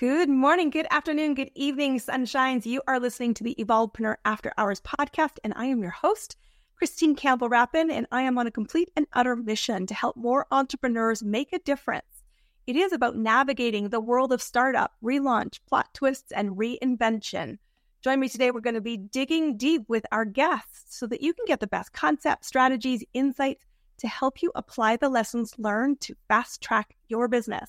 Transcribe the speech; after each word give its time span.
Good 0.00 0.30
morning, 0.30 0.70
good 0.70 0.86
afternoon, 0.90 1.34
good 1.34 1.50
evening, 1.54 1.98
sunshines. 1.98 2.64
You 2.64 2.80
are 2.86 2.98
listening 2.98 3.34
to 3.34 3.44
the 3.44 3.54
Evolvepreneur 3.58 4.16
After 4.24 4.50
Hours 4.56 4.80
podcast, 4.80 5.36
and 5.44 5.52
I 5.56 5.66
am 5.66 5.82
your 5.82 5.90
host, 5.90 6.36
Christine 6.74 7.14
Campbell 7.14 7.50
Rapin, 7.50 7.90
and 7.90 8.06
I 8.10 8.22
am 8.22 8.38
on 8.38 8.46
a 8.46 8.50
complete 8.50 8.90
and 8.96 9.06
utter 9.12 9.36
mission 9.36 9.86
to 9.86 9.92
help 9.92 10.16
more 10.16 10.46
entrepreneurs 10.50 11.22
make 11.22 11.52
a 11.52 11.58
difference. 11.58 12.24
It 12.66 12.76
is 12.76 12.94
about 12.94 13.18
navigating 13.18 13.90
the 13.90 14.00
world 14.00 14.32
of 14.32 14.40
startup, 14.40 14.94
relaunch, 15.04 15.60
plot 15.68 15.92
twists, 15.92 16.32
and 16.32 16.56
reinvention. 16.56 17.58
Join 18.00 18.20
me 18.20 18.30
today. 18.30 18.52
We're 18.52 18.60
going 18.60 18.72
to 18.76 18.80
be 18.80 18.96
digging 18.96 19.58
deep 19.58 19.82
with 19.86 20.06
our 20.10 20.24
guests 20.24 20.96
so 20.96 21.06
that 21.08 21.20
you 21.20 21.34
can 21.34 21.44
get 21.44 21.60
the 21.60 21.66
best 21.66 21.92
concepts, 21.92 22.46
strategies, 22.46 23.04
insights 23.12 23.66
to 23.98 24.08
help 24.08 24.40
you 24.40 24.50
apply 24.54 24.96
the 24.96 25.10
lessons 25.10 25.58
learned 25.58 26.00
to 26.00 26.16
fast 26.26 26.62
track 26.62 26.96
your 27.08 27.28
business. 27.28 27.68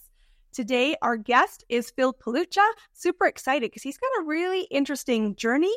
Today, 0.51 0.97
our 1.01 1.15
guest 1.15 1.63
is 1.69 1.91
Phil 1.91 2.13
Palucha. 2.13 2.65
Super 2.91 3.25
excited 3.25 3.71
because 3.71 3.83
he's 3.83 3.97
got 3.97 4.11
a 4.19 4.25
really 4.25 4.63
interesting 4.63 5.33
journey 5.37 5.73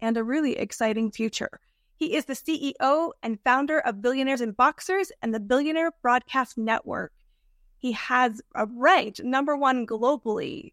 and 0.00 0.16
a 0.16 0.24
really 0.24 0.56
exciting 0.56 1.12
future. 1.12 1.60
He 1.94 2.16
is 2.16 2.24
the 2.24 2.34
CEO 2.34 3.12
and 3.22 3.38
founder 3.44 3.78
of 3.78 4.02
Billionaires 4.02 4.40
and 4.40 4.56
Boxers 4.56 5.12
and 5.22 5.32
the 5.32 5.38
Billionaire 5.38 5.92
Broadcast 6.02 6.58
Network. 6.58 7.12
He 7.78 7.92
has 7.92 8.42
a 8.56 8.66
ranked 8.66 9.22
number 9.22 9.56
one 9.56 9.86
globally 9.86 10.72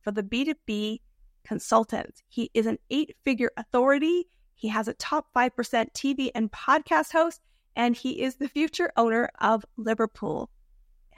for 0.00 0.10
the 0.10 0.22
B2B 0.22 1.00
consultants. 1.44 2.22
He 2.28 2.50
is 2.54 2.64
an 2.64 2.78
eight 2.88 3.14
figure 3.24 3.50
authority. 3.58 4.26
He 4.54 4.68
has 4.68 4.88
a 4.88 4.94
top 4.94 5.26
5% 5.36 5.50
TV 5.92 6.30
and 6.34 6.50
podcast 6.50 7.12
host, 7.12 7.42
and 7.76 7.94
he 7.94 8.22
is 8.22 8.36
the 8.36 8.48
future 8.48 8.90
owner 8.96 9.28
of 9.38 9.66
Liverpool 9.76 10.48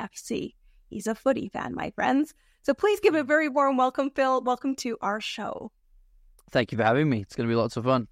FC. 0.00 0.54
He's 0.88 1.06
a 1.06 1.14
footy 1.14 1.48
fan, 1.48 1.74
my 1.74 1.90
friends. 1.90 2.34
So 2.62 2.74
please 2.74 3.00
give 3.00 3.14
a 3.14 3.22
very 3.22 3.48
warm 3.48 3.76
welcome, 3.76 4.10
Phil. 4.10 4.42
Welcome 4.42 4.74
to 4.76 4.96
our 5.00 5.20
show. 5.20 5.70
Thank 6.50 6.72
you 6.72 6.78
for 6.78 6.84
having 6.84 7.08
me. 7.08 7.20
It's 7.20 7.36
going 7.36 7.46
to 7.46 7.52
be 7.52 7.56
lots 7.56 7.76
of 7.76 7.84
fun. 7.84 8.08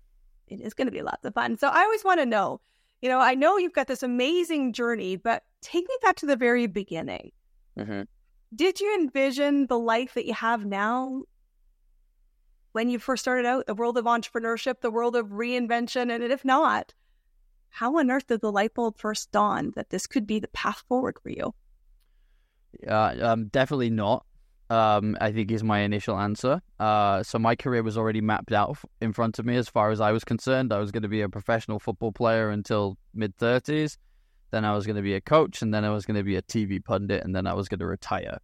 It 0.47 0.61
is 0.61 0.75
going 0.75 0.87
to 0.87 0.93
be 0.93 1.03
lots 1.03 1.25
of 1.25 1.35
fun. 1.35 1.57
So 1.59 1.69
I 1.69 1.83
always 1.83 2.05
want 2.05 2.21
to 2.21 2.27
know, 2.27 2.61
you 3.01 3.09
know, 3.09 3.19
I 3.19 3.35
know 3.35 3.59
you've 3.59 3.73
got 3.73 3.87
this 3.87 4.03
amazing 4.03 4.73
journey, 4.73 5.17
but 5.17 5.43
take 5.63 5.89
me 5.89 5.95
back 6.03 6.17
to 6.17 6.27
the 6.27 6.37
very 6.37 6.67
beginning. 6.67 7.33
Mm-hmm. 7.79 8.03
Did 8.55 8.81
you 8.81 8.95
envision 8.95 9.67
the 9.67 9.79
life 9.79 10.15
that 10.15 10.27
you 10.27 10.35
have 10.35 10.65
now 10.65 11.23
when 12.73 12.89
you 12.89 12.99
first 12.99 13.23
started 13.23 13.47
out, 13.47 13.67
the 13.67 13.75
world 13.75 13.99
of 13.99 14.05
entrepreneurship, 14.05 14.81
the 14.81 14.91
world 14.91 15.17
of 15.17 15.29
reinvention? 15.29 16.15
And 16.15 16.23
if 16.23 16.45
not, 16.45 16.95
how 17.71 17.99
on 17.99 18.11
earth 18.11 18.29
did 18.29 18.41
the 18.41 18.53
light 18.53 18.75
bulb 18.75 18.99
first 18.99 19.33
dawn 19.33 19.73
that 19.77 19.91
this 19.91 20.07
could 20.07 20.27
be 20.27 20.39
the 20.39 20.49
path 20.49 20.85
forward 20.89 21.19
for 21.23 21.31
you? 21.31 21.55
Uh, 22.87 23.15
um, 23.21 23.49
definitely 23.49 23.91
not. 23.91 24.25
Um, 24.69 25.17
I 25.21 25.31
think 25.31 25.53
is 25.53 25.63
my 25.63 25.81
initial 25.81 26.19
answer. 26.19 26.61
Uh, 26.81 27.23
so 27.23 27.39
my 27.39 27.55
career 27.55 27.85
was 27.85 27.97
already 27.97 28.21
mapped 28.21 28.53
out 28.53 28.77
in 29.01 29.13
front 29.13 29.39
of 29.39 29.47
me 29.47 29.57
as 29.57 29.69
far 29.69 29.91
as 29.91 30.01
I 30.01 30.11
was 30.11 30.25
concerned. 30.25 30.73
I 30.73 30.79
was 30.79 30.91
going 30.91 31.05
to 31.05 31.09
be 31.09 31.21
a 31.21 31.29
professional 31.29 31.79
football 31.79 32.11
player 32.11 32.51
until 32.51 32.97
mid 33.15 33.37
thirties. 33.37 33.97
Then 34.51 34.65
I 34.65 34.75
was 34.75 34.85
going 34.85 34.97
to 34.97 35.03
be 35.03 35.15
a 35.15 35.21
coach, 35.21 35.63
and 35.63 35.73
then 35.73 35.85
I 35.85 35.91
was 35.91 36.05
going 36.05 36.17
to 36.17 36.25
be 36.25 36.37
a 36.37 36.43
TV 36.43 36.85
pundit, 36.85 37.23
and 37.25 37.35
then 37.35 37.47
I 37.47 37.55
was 37.55 37.69
going 37.69 37.79
to 37.79 37.87
retire. 37.87 38.39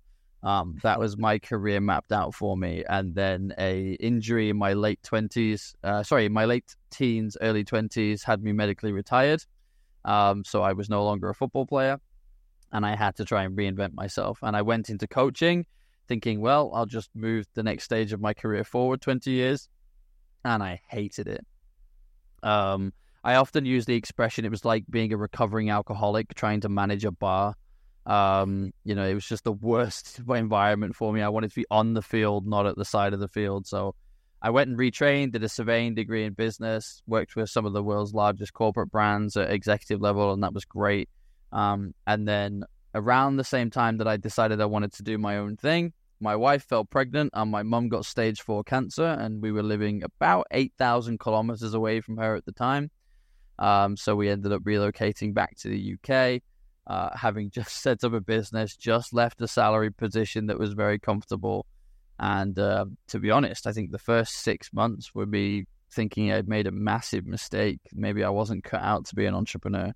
Um, 0.45 0.79
that 0.83 0.99
was 0.99 1.17
my 1.17 1.39
career 1.39 1.81
mapped 1.81 2.13
out 2.13 2.35
for 2.35 2.57
me. 2.57 2.85
And 2.89 3.15
then 3.15 3.55
a 3.59 3.93
injury 3.95 4.49
in 4.49 4.57
my 4.57 4.73
late 4.75 5.03
twenties, 5.03 5.75
uh, 5.83 6.03
sorry, 6.05 6.29
my 6.29 6.45
late 6.45 6.77
teens, 6.91 7.37
early 7.41 7.65
twenties, 7.65 8.23
had 8.23 8.43
me 8.43 8.53
medically 8.53 8.93
retired. 8.93 9.45
Um, 10.05 10.45
so 10.45 10.63
I 10.63 10.73
was 10.73 10.89
no 10.89 11.05
longer 11.05 11.29
a 11.31 11.35
football 11.35 11.67
player 11.67 11.99
and 12.73 12.87
I 12.87 12.97
had 12.97 13.17
to 13.17 13.25
try 13.25 13.45
and 13.45 13.57
reinvent 13.57 13.95
myself. 13.95 14.39
And 14.43 14.57
I 14.57 14.63
went 14.63 14.89
into 14.89 15.07
coaching 15.07 15.67
thinking, 16.09 16.41
well, 16.41 16.73
I'll 16.75 16.87
just 16.87 17.11
move 17.15 17.47
the 17.55 17.63
next 17.63 17.85
stage 17.85 18.13
of 18.13 18.21
my 18.21 18.35
career 18.35 18.65
forward 18.65 19.01
20 19.01 19.31
years. 19.31 19.69
And 20.45 20.63
I 20.63 20.81
hated 20.89 21.29
it. 21.29 21.47
Um, 22.43 22.93
I 23.23 23.37
often 23.37 23.65
use 23.65 23.87
the 23.87 23.95
expression 23.95 24.45
it 24.45 24.51
was 24.51 24.65
like 24.65 24.85
being 24.91 25.13
a 25.13 25.17
recovering 25.17 25.71
alcoholic 25.71 26.35
trying 26.35 26.61
to 26.63 26.69
manage 26.69 27.05
a 27.05 27.13
bar. 27.13 27.55
Um, 28.05 28.73
you 28.83 28.97
know, 28.97 29.07
it 29.07 29.15
was 29.15 29.27
just 29.27 29.45
the 29.45 29.53
worst 29.53 30.21
environment 30.29 30.97
for 30.97 31.13
me. 31.13 31.23
I 31.23 31.29
wanted 31.29 31.51
to 31.51 31.61
be 31.61 31.67
on 31.71 31.95
the 31.95 32.03
field, 32.03 32.47
not 32.47 32.67
at 32.67 32.77
the 32.77 32.85
side 32.85 33.13
of 33.13 33.21
the 33.21 33.29
field. 33.29 33.67
So 33.67 33.95
I 34.41 34.51
went 34.51 34.71
and 34.71 34.79
retrained, 34.79 35.33
did 35.33 35.45
a 35.45 35.49
surveying 35.49 35.95
degree 35.95 36.25
in 36.25 36.33
business, 36.33 37.01
worked 37.07 37.37
with 37.37 37.49
some 37.49 37.65
of 37.65 37.75
the 37.75 37.83
world's 37.83 38.13
largest 38.13 38.53
corporate 38.53 38.91
brands 38.91 39.37
at 39.37 39.53
executive 39.53 40.01
level, 40.01 40.33
and 40.33 40.43
that 40.43 40.53
was 40.53 40.65
great. 40.65 41.09
Um, 41.53 41.95
and 42.07 42.27
then 42.27 42.65
around 42.95 43.37
the 43.37 43.45
same 43.45 43.71
time 43.71 43.99
that 43.99 44.09
I 44.09 44.17
decided 44.17 44.61
I 44.61 44.67
wanted 44.67 44.93
to 44.95 45.03
do 45.03 45.19
my 45.19 45.39
own 45.39 45.57
thing, 45.57 45.93
my 46.21 46.37
wife 46.37 46.65
fell 46.65 46.85
pregnant 46.85 47.33
and 47.35 47.51
my 47.51 47.63
mum 47.63 47.89
got 47.89 48.05
stage 48.05 48.41
four 48.41 48.63
cancer, 48.63 49.05
and 49.05 49.43
we 49.43 49.51
were 49.51 49.63
living 49.63 50.03
about 50.05 50.47
8,000 50.53 51.19
kilometers 51.19 51.75
away 51.75 52.01
from 52.01 52.17
her 52.17 52.37
at 52.37 52.45
the 52.47 52.53
time. 52.53 52.91
Um, 53.59 53.97
so 53.97 54.15
we 54.15 54.29
ended 54.29 54.53
up 54.53 54.63
relocating 54.63 55.35
back 55.35 55.57
to 55.59 55.69
the 55.69 55.95
UK, 55.95 56.43
uh, 56.87 57.17
having 57.17 57.51
just 57.59 57.83
set 57.83 58.05
up 58.05 58.13
a 58.13 58.21
business, 58.21 58.77
just 58.77 59.13
left 59.13 59.41
a 59.41 59.49
salary 59.49 59.91
position 59.91 60.47
that 60.47 60.59
was 60.59 60.73
very 60.75 60.99
comfortable. 60.99 61.67
And 62.19 62.57
uh, 62.59 62.87
to 63.09 63.19
be 63.19 63.31
honest, 63.31 63.67
I 63.67 63.73
think 63.73 63.91
the 63.91 63.99
first 63.99 64.35
six 64.35 64.73
months 64.73 65.15
were 65.15 65.27
me 65.27 65.65
thinking 65.91 66.33
I'd 66.33 66.49
made 66.49 66.67
a 66.67 66.71
massive 66.71 67.27
mistake. 67.27 67.81
Maybe 67.93 68.23
I 68.23 68.31
wasn't 68.31 68.65
cut 68.65 68.83
out 68.83 69.07
to 69.07 69.15
be 69.15 69.27
an 69.27 69.35
entrepreneur. 69.35 69.93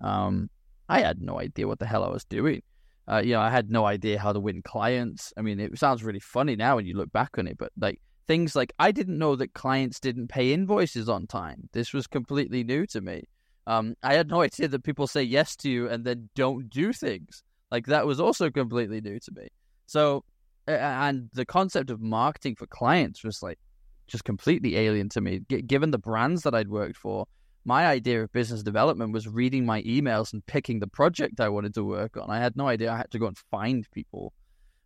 Um, 0.00 0.50
I 0.88 1.00
had 1.00 1.20
no 1.20 1.40
idea 1.40 1.66
what 1.66 1.78
the 1.78 1.86
hell 1.86 2.04
I 2.04 2.10
was 2.10 2.24
doing. 2.24 2.62
Uh, 3.06 3.22
you 3.24 3.32
know, 3.32 3.40
I 3.40 3.50
had 3.50 3.70
no 3.70 3.84
idea 3.84 4.18
how 4.18 4.32
to 4.32 4.40
win 4.40 4.62
clients. 4.62 5.32
I 5.36 5.42
mean, 5.42 5.60
it 5.60 5.78
sounds 5.78 6.02
really 6.02 6.20
funny 6.20 6.56
now 6.56 6.76
when 6.76 6.86
you 6.86 6.96
look 6.96 7.12
back 7.12 7.36
on 7.38 7.46
it, 7.46 7.58
but 7.58 7.70
like 7.78 8.00
things 8.26 8.56
like 8.56 8.72
I 8.78 8.92
didn't 8.92 9.18
know 9.18 9.36
that 9.36 9.52
clients 9.52 10.00
didn't 10.00 10.28
pay 10.28 10.52
invoices 10.52 11.08
on 11.08 11.26
time. 11.26 11.68
This 11.72 11.92
was 11.92 12.06
completely 12.06 12.64
new 12.64 12.86
to 12.86 13.00
me. 13.00 13.24
Um, 13.66 13.94
I 14.02 14.14
had 14.14 14.28
no 14.28 14.40
idea 14.40 14.68
that 14.68 14.84
people 14.84 15.06
say 15.06 15.22
yes 15.22 15.56
to 15.56 15.70
you 15.70 15.88
and 15.88 16.04
then 16.04 16.28
don't 16.34 16.68
do 16.70 16.92
things. 16.92 17.42
Like 17.70 17.86
that 17.86 18.06
was 18.06 18.20
also 18.20 18.50
completely 18.50 19.00
new 19.00 19.18
to 19.20 19.32
me. 19.32 19.48
So, 19.86 20.24
and 20.66 21.28
the 21.32 21.44
concept 21.44 21.90
of 21.90 22.00
marketing 22.00 22.56
for 22.56 22.66
clients 22.66 23.22
was 23.24 23.42
like 23.42 23.58
just 24.06 24.24
completely 24.24 24.76
alien 24.76 25.08
to 25.10 25.20
me. 25.20 25.40
Given 25.40 25.90
the 25.90 25.98
brands 25.98 26.42
that 26.42 26.54
I'd 26.54 26.68
worked 26.68 26.96
for, 26.96 27.26
my 27.64 27.86
idea 27.86 28.22
of 28.22 28.32
business 28.32 28.62
development 28.62 29.12
was 29.12 29.26
reading 29.26 29.64
my 29.64 29.82
emails 29.82 30.32
and 30.32 30.44
picking 30.46 30.80
the 30.80 30.86
project 30.86 31.40
I 31.40 31.48
wanted 31.48 31.74
to 31.74 31.84
work 31.84 32.16
on. 32.16 32.30
I 32.30 32.38
had 32.38 32.56
no 32.56 32.68
idea 32.68 32.92
I 32.92 32.96
had 32.96 33.10
to 33.12 33.18
go 33.18 33.26
and 33.26 33.38
find 33.50 33.86
people. 33.90 34.32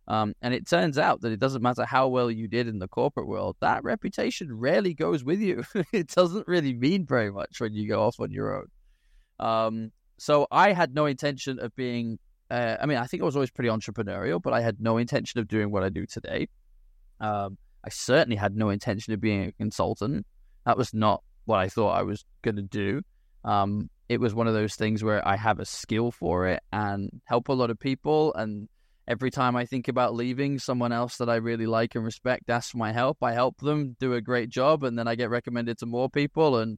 Um, 0.07 0.33
and 0.41 0.53
it 0.53 0.67
turns 0.67 0.97
out 0.97 1.21
that 1.21 1.31
it 1.31 1.39
doesn't 1.39 1.61
matter 1.61 1.85
how 1.85 2.07
well 2.07 2.31
you 2.31 2.47
did 2.47 2.67
in 2.67 2.79
the 2.79 2.87
corporate 2.87 3.27
world, 3.27 3.57
that 3.59 3.83
reputation 3.83 4.51
rarely 4.51 4.93
goes 4.93 5.23
with 5.23 5.39
you. 5.39 5.63
it 5.93 6.07
doesn't 6.07 6.47
really 6.47 6.73
mean 6.73 7.05
very 7.05 7.31
much 7.31 7.59
when 7.59 7.73
you 7.73 7.87
go 7.87 8.01
off 8.01 8.19
on 8.19 8.31
your 8.31 8.55
own. 8.57 8.67
Um, 9.39 9.91
so 10.17 10.47
I 10.49 10.73
had 10.73 10.95
no 10.95 11.05
intention 11.05 11.59
of 11.59 11.75
being, 11.75 12.17
uh, 12.49 12.77
I 12.81 12.85
mean, 12.87 12.97
I 12.97 13.05
think 13.05 13.21
I 13.21 13.25
was 13.25 13.35
always 13.35 13.51
pretty 13.51 13.69
entrepreneurial, 13.69 14.41
but 14.41 14.53
I 14.53 14.61
had 14.61 14.81
no 14.81 14.97
intention 14.97 15.39
of 15.39 15.47
doing 15.47 15.69
what 15.71 15.83
I 15.83 15.89
do 15.89 16.05
today. 16.05 16.47
Um, 17.19 17.57
I 17.83 17.89
certainly 17.89 18.35
had 18.35 18.55
no 18.55 18.69
intention 18.69 19.13
of 19.13 19.21
being 19.21 19.43
a 19.45 19.51
consultant. 19.51 20.25
That 20.65 20.77
was 20.77 20.93
not 20.93 21.23
what 21.49 21.59
I 21.59 21.67
thought 21.67 21.97
I 21.97 22.03
was 22.03 22.23
going 22.43 22.55
to 22.57 22.61
do. 22.61 23.01
Um, 23.43 23.89
it 24.07 24.19
was 24.19 24.33
one 24.33 24.47
of 24.47 24.53
those 24.53 24.75
things 24.75 25.03
where 25.03 25.27
I 25.27 25.35
have 25.35 25.59
a 25.59 25.65
skill 25.65 26.11
for 26.11 26.47
it 26.47 26.61
and 26.71 27.09
help 27.25 27.49
a 27.49 27.53
lot 27.53 27.71
of 27.71 27.79
people. 27.79 28.33
And 28.35 28.69
every 29.07 29.31
time 29.31 29.55
I 29.55 29.65
think 29.65 29.87
about 29.87 30.13
leaving, 30.13 30.59
someone 30.59 30.91
else 30.91 31.17
that 31.17 31.29
I 31.29 31.35
really 31.35 31.65
like 31.65 31.95
and 31.95 32.05
respect 32.05 32.49
asks 32.49 32.71
for 32.71 32.77
my 32.77 32.91
help. 32.91 33.17
I 33.23 33.33
help 33.33 33.57
them 33.59 33.95
do 33.99 34.13
a 34.13 34.21
great 34.21 34.49
job, 34.49 34.83
and 34.83 34.97
then 34.97 35.07
I 35.07 35.15
get 35.15 35.31
recommended 35.31 35.79
to 35.79 35.85
more 35.85 36.09
people. 36.09 36.57
And 36.57 36.77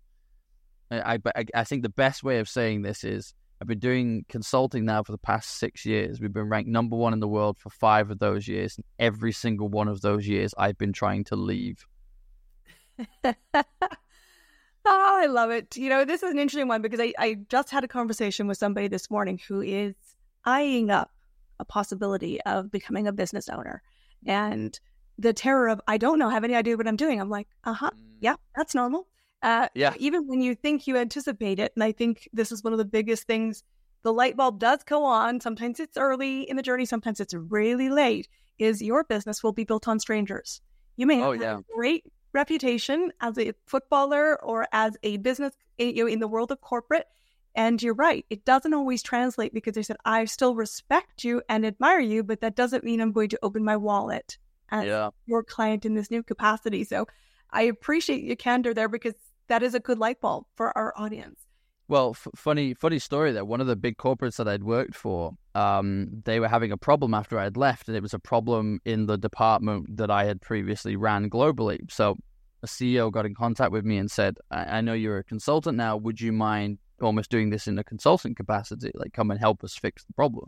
I, 0.89 1.19
I, 1.35 1.45
I 1.53 1.63
think 1.65 1.83
the 1.83 1.89
best 1.89 2.23
way 2.23 2.39
of 2.39 2.47
saying 2.49 2.81
this 2.81 3.03
is 3.03 3.33
I've 3.61 3.67
been 3.67 3.79
doing 3.79 4.25
consulting 4.27 4.85
now 4.85 5.03
for 5.03 5.11
the 5.11 5.17
past 5.17 5.57
six 5.57 5.85
years. 5.85 6.19
We've 6.19 6.33
been 6.33 6.49
ranked 6.49 6.69
number 6.69 6.95
one 6.95 7.13
in 7.13 7.19
the 7.19 7.27
world 7.27 7.57
for 7.59 7.69
five 7.69 8.09
of 8.09 8.19
those 8.19 8.47
years. 8.47 8.75
And 8.77 8.85
every 8.97 9.33
single 9.33 9.67
one 9.67 9.87
of 9.87 10.01
those 10.01 10.27
years, 10.27 10.53
I've 10.57 10.77
been 10.77 10.93
trying 10.93 11.25
to 11.25 11.35
leave. 11.35 11.85
Oh, 14.85 15.19
I 15.21 15.27
love 15.27 15.51
it. 15.51 15.77
You 15.77 15.89
know, 15.89 16.05
this 16.05 16.23
is 16.23 16.31
an 16.31 16.39
interesting 16.39 16.67
one 16.67 16.81
because 16.81 16.99
I, 16.99 17.13
I 17.17 17.37
just 17.49 17.69
had 17.69 17.83
a 17.83 17.87
conversation 17.87 18.47
with 18.47 18.57
somebody 18.57 18.87
this 18.87 19.11
morning 19.11 19.39
who 19.47 19.61
is 19.61 19.93
eyeing 20.45 20.89
up 20.89 21.11
a 21.59 21.65
possibility 21.65 22.41
of 22.41 22.71
becoming 22.71 23.07
a 23.07 23.11
business 23.11 23.47
owner. 23.47 23.83
And 24.25 24.79
the 25.17 25.33
terror 25.33 25.69
of, 25.69 25.81
I 25.87 25.97
don't 25.97 26.17
know, 26.17 26.29
have 26.29 26.43
any 26.43 26.55
idea 26.55 26.77
what 26.77 26.87
I'm 26.87 26.95
doing. 26.95 27.21
I'm 27.21 27.29
like, 27.29 27.47
uh 27.63 27.73
huh, 27.73 27.91
mm. 27.93 27.99
yeah, 28.19 28.35
that's 28.55 28.73
normal. 28.73 29.07
Uh, 29.43 29.67
yeah. 29.75 29.93
Even 29.97 30.27
when 30.27 30.41
you 30.41 30.55
think 30.55 30.87
you 30.87 30.97
anticipate 30.97 31.59
it. 31.59 31.71
And 31.75 31.83
I 31.83 31.91
think 31.91 32.27
this 32.33 32.51
is 32.51 32.63
one 32.63 32.73
of 32.73 32.79
the 32.79 32.85
biggest 32.85 33.23
things. 33.23 33.63
The 34.03 34.13
light 34.13 34.35
bulb 34.35 34.59
does 34.59 34.83
go 34.83 35.03
on. 35.03 35.39
Sometimes 35.41 35.79
it's 35.79 35.97
early 35.97 36.49
in 36.49 36.57
the 36.57 36.63
journey, 36.63 36.85
sometimes 36.85 37.19
it's 37.19 37.33
really 37.33 37.89
late. 37.89 38.27
Is 38.57 38.81
your 38.81 39.03
business 39.03 39.43
will 39.43 39.53
be 39.53 39.63
built 39.63 39.87
on 39.87 39.99
strangers. 39.99 40.61
You 40.97 41.07
may 41.07 41.23
oh, 41.23 41.31
have 41.31 41.41
yeah. 41.41 41.59
great 41.75 42.03
reputation 42.33 43.11
as 43.19 43.37
a 43.37 43.53
footballer 43.65 44.41
or 44.43 44.67
as 44.71 44.97
a 45.03 45.17
business 45.17 45.53
eh, 45.79 45.85
you 45.95 46.03
know, 46.03 46.07
in 46.07 46.19
the 46.19 46.27
world 46.27 46.51
of 46.51 46.61
corporate. 46.61 47.07
And 47.53 47.81
you're 47.83 47.93
right, 47.93 48.25
it 48.29 48.45
doesn't 48.45 48.73
always 48.73 49.03
translate 49.03 49.53
because 49.53 49.73
they 49.75 49.83
said, 49.83 49.97
I 50.05 50.23
still 50.25 50.55
respect 50.55 51.25
you 51.25 51.41
and 51.49 51.65
admire 51.65 51.99
you, 51.99 52.23
but 52.23 52.39
that 52.41 52.55
doesn't 52.55 52.85
mean 52.85 53.01
I'm 53.01 53.11
going 53.11 53.29
to 53.29 53.39
open 53.43 53.65
my 53.65 53.75
wallet 53.75 54.37
as 54.69 54.85
yeah. 54.85 55.09
your 55.25 55.43
client 55.43 55.85
in 55.85 55.93
this 55.93 56.09
new 56.09 56.23
capacity. 56.23 56.85
So 56.85 57.07
I 57.51 57.63
appreciate 57.63 58.23
your 58.23 58.37
candor 58.37 58.73
there 58.73 58.87
because 58.87 59.15
that 59.47 59.63
is 59.63 59.73
a 59.73 59.81
good 59.81 59.99
light 59.99 60.21
bulb 60.21 60.45
for 60.55 60.75
our 60.77 60.93
audience. 60.95 61.41
Well, 61.91 62.11
f- 62.11 62.29
funny, 62.37 62.73
funny 62.73 62.99
story 62.99 63.33
there. 63.33 63.43
One 63.43 63.59
of 63.59 63.67
the 63.67 63.75
big 63.75 63.97
corporates 63.97 64.37
that 64.37 64.47
I'd 64.47 64.63
worked 64.63 64.95
for, 64.95 65.33
um, 65.55 66.21
they 66.23 66.39
were 66.39 66.47
having 66.47 66.71
a 66.71 66.77
problem 66.77 67.13
after 67.13 67.37
I'd 67.37 67.57
left, 67.57 67.89
and 67.89 67.97
it 67.97 68.01
was 68.01 68.13
a 68.13 68.19
problem 68.19 68.79
in 68.85 69.07
the 69.07 69.17
department 69.17 69.97
that 69.97 70.09
I 70.09 70.23
had 70.23 70.39
previously 70.39 70.95
ran 70.95 71.29
globally. 71.29 71.79
So, 71.91 72.15
a 72.63 72.65
CEO 72.65 73.11
got 73.11 73.25
in 73.25 73.35
contact 73.35 73.73
with 73.73 73.83
me 73.83 73.97
and 73.97 74.09
said, 74.09 74.37
I, 74.51 74.77
I 74.77 74.81
know 74.81 74.93
you're 74.93 75.17
a 75.17 75.23
consultant 75.25 75.75
now. 75.75 75.97
Would 75.97 76.21
you 76.21 76.31
mind 76.31 76.77
almost 77.01 77.29
doing 77.29 77.49
this 77.49 77.67
in 77.67 77.77
a 77.77 77.83
consultant 77.83 78.37
capacity? 78.37 78.91
Like, 78.93 79.11
come 79.11 79.29
and 79.29 79.37
help 79.37 79.61
us 79.61 79.75
fix 79.75 80.05
the 80.05 80.13
problem." 80.13 80.45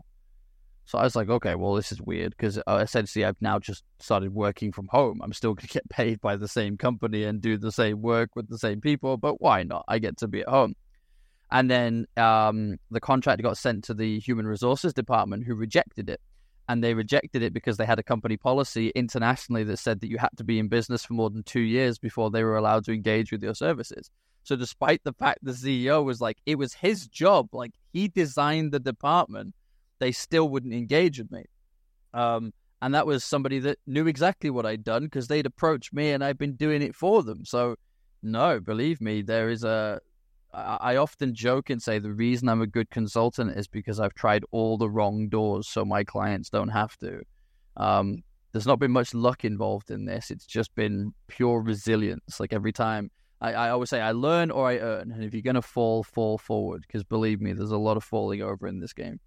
So 0.86 0.96
I 0.96 1.02
was 1.02 1.14
like, 1.14 1.28
okay, 1.28 1.56
well, 1.56 1.74
this 1.74 1.92
is 1.92 2.00
weird 2.00 2.30
because 2.38 2.56
uh, 2.66 2.80
essentially 2.82 3.22
I've 3.22 3.42
now 3.42 3.58
just 3.58 3.84
started 3.98 4.32
working 4.32 4.72
from 4.72 4.88
home. 4.88 5.20
I'm 5.22 5.34
still 5.34 5.52
going 5.54 5.66
to 5.66 5.74
get 5.74 5.90
paid 5.90 6.22
by 6.22 6.36
the 6.36 6.48
same 6.48 6.78
company 6.78 7.24
and 7.24 7.42
do 7.42 7.58
the 7.58 7.72
same 7.72 8.00
work 8.00 8.30
with 8.34 8.48
the 8.48 8.58
same 8.58 8.80
people, 8.80 9.18
but 9.18 9.42
why 9.42 9.62
not? 9.62 9.84
I 9.88 9.98
get 9.98 10.16
to 10.18 10.26
be 10.26 10.40
at 10.40 10.48
home. 10.48 10.74
And 11.54 11.70
then 11.70 12.06
um, 12.16 12.78
the 12.90 12.98
contract 12.98 13.40
got 13.40 13.56
sent 13.56 13.84
to 13.84 13.94
the 13.94 14.18
human 14.18 14.44
resources 14.44 14.92
department, 14.92 15.44
who 15.44 15.54
rejected 15.54 16.10
it. 16.10 16.20
And 16.68 16.82
they 16.82 16.94
rejected 16.94 17.42
it 17.42 17.52
because 17.52 17.76
they 17.76 17.86
had 17.86 18.00
a 18.00 18.02
company 18.02 18.36
policy 18.36 18.88
internationally 18.96 19.62
that 19.64 19.76
said 19.76 20.00
that 20.00 20.08
you 20.08 20.18
had 20.18 20.30
to 20.38 20.42
be 20.42 20.58
in 20.58 20.66
business 20.66 21.04
for 21.04 21.12
more 21.12 21.30
than 21.30 21.44
two 21.44 21.60
years 21.60 21.96
before 21.96 22.28
they 22.28 22.42
were 22.42 22.56
allowed 22.56 22.84
to 22.86 22.92
engage 22.92 23.30
with 23.30 23.40
your 23.40 23.54
services. 23.54 24.10
So, 24.42 24.56
despite 24.56 25.04
the 25.04 25.12
fact 25.12 25.44
the 25.44 25.52
CEO 25.52 26.02
was 26.04 26.20
like, 26.20 26.38
it 26.44 26.56
was 26.56 26.74
his 26.74 27.06
job, 27.06 27.50
like 27.52 27.70
he 27.92 28.08
designed 28.08 28.72
the 28.72 28.80
department, 28.80 29.54
they 30.00 30.10
still 30.10 30.48
wouldn't 30.48 30.74
engage 30.74 31.20
with 31.20 31.30
me. 31.30 31.44
Um, 32.14 32.52
and 32.82 32.94
that 32.94 33.06
was 33.06 33.22
somebody 33.22 33.60
that 33.60 33.78
knew 33.86 34.08
exactly 34.08 34.50
what 34.50 34.66
I'd 34.66 34.82
done 34.82 35.04
because 35.04 35.28
they'd 35.28 35.46
approached 35.46 35.92
me 35.92 36.10
and 36.10 36.24
I'd 36.24 36.36
been 36.36 36.56
doing 36.56 36.82
it 36.82 36.96
for 36.96 37.22
them. 37.22 37.44
So, 37.44 37.76
no, 38.24 38.58
believe 38.58 39.00
me, 39.00 39.22
there 39.22 39.50
is 39.50 39.62
a 39.62 40.00
I 40.54 40.96
often 40.96 41.34
joke 41.34 41.70
and 41.70 41.82
say 41.82 41.98
the 41.98 42.12
reason 42.12 42.48
I'm 42.48 42.62
a 42.62 42.66
good 42.66 42.90
consultant 42.90 43.56
is 43.56 43.66
because 43.66 43.98
I've 43.98 44.14
tried 44.14 44.44
all 44.52 44.78
the 44.78 44.88
wrong 44.88 45.28
doors 45.28 45.68
so 45.68 45.84
my 45.84 46.04
clients 46.04 46.48
don't 46.50 46.68
have 46.68 46.96
to. 46.98 47.22
Um, 47.76 48.22
there's 48.52 48.66
not 48.66 48.78
been 48.78 48.92
much 48.92 49.14
luck 49.14 49.44
involved 49.44 49.90
in 49.90 50.04
this. 50.04 50.30
It's 50.30 50.46
just 50.46 50.74
been 50.76 51.12
pure 51.26 51.60
resilience. 51.60 52.38
Like 52.38 52.52
every 52.52 52.72
time, 52.72 53.10
I, 53.40 53.52
I 53.52 53.70
always 53.70 53.90
say, 53.90 54.00
I 54.00 54.12
learn 54.12 54.52
or 54.52 54.68
I 54.68 54.78
earn. 54.78 55.10
And 55.10 55.24
if 55.24 55.34
you're 55.34 55.42
going 55.42 55.54
to 55.54 55.62
fall, 55.62 56.04
fall 56.04 56.38
forward. 56.38 56.84
Because 56.86 57.02
believe 57.02 57.40
me, 57.40 57.52
there's 57.52 57.72
a 57.72 57.76
lot 57.76 57.96
of 57.96 58.04
falling 58.04 58.42
over 58.42 58.68
in 58.68 58.78
this 58.78 58.92
game. 58.92 59.18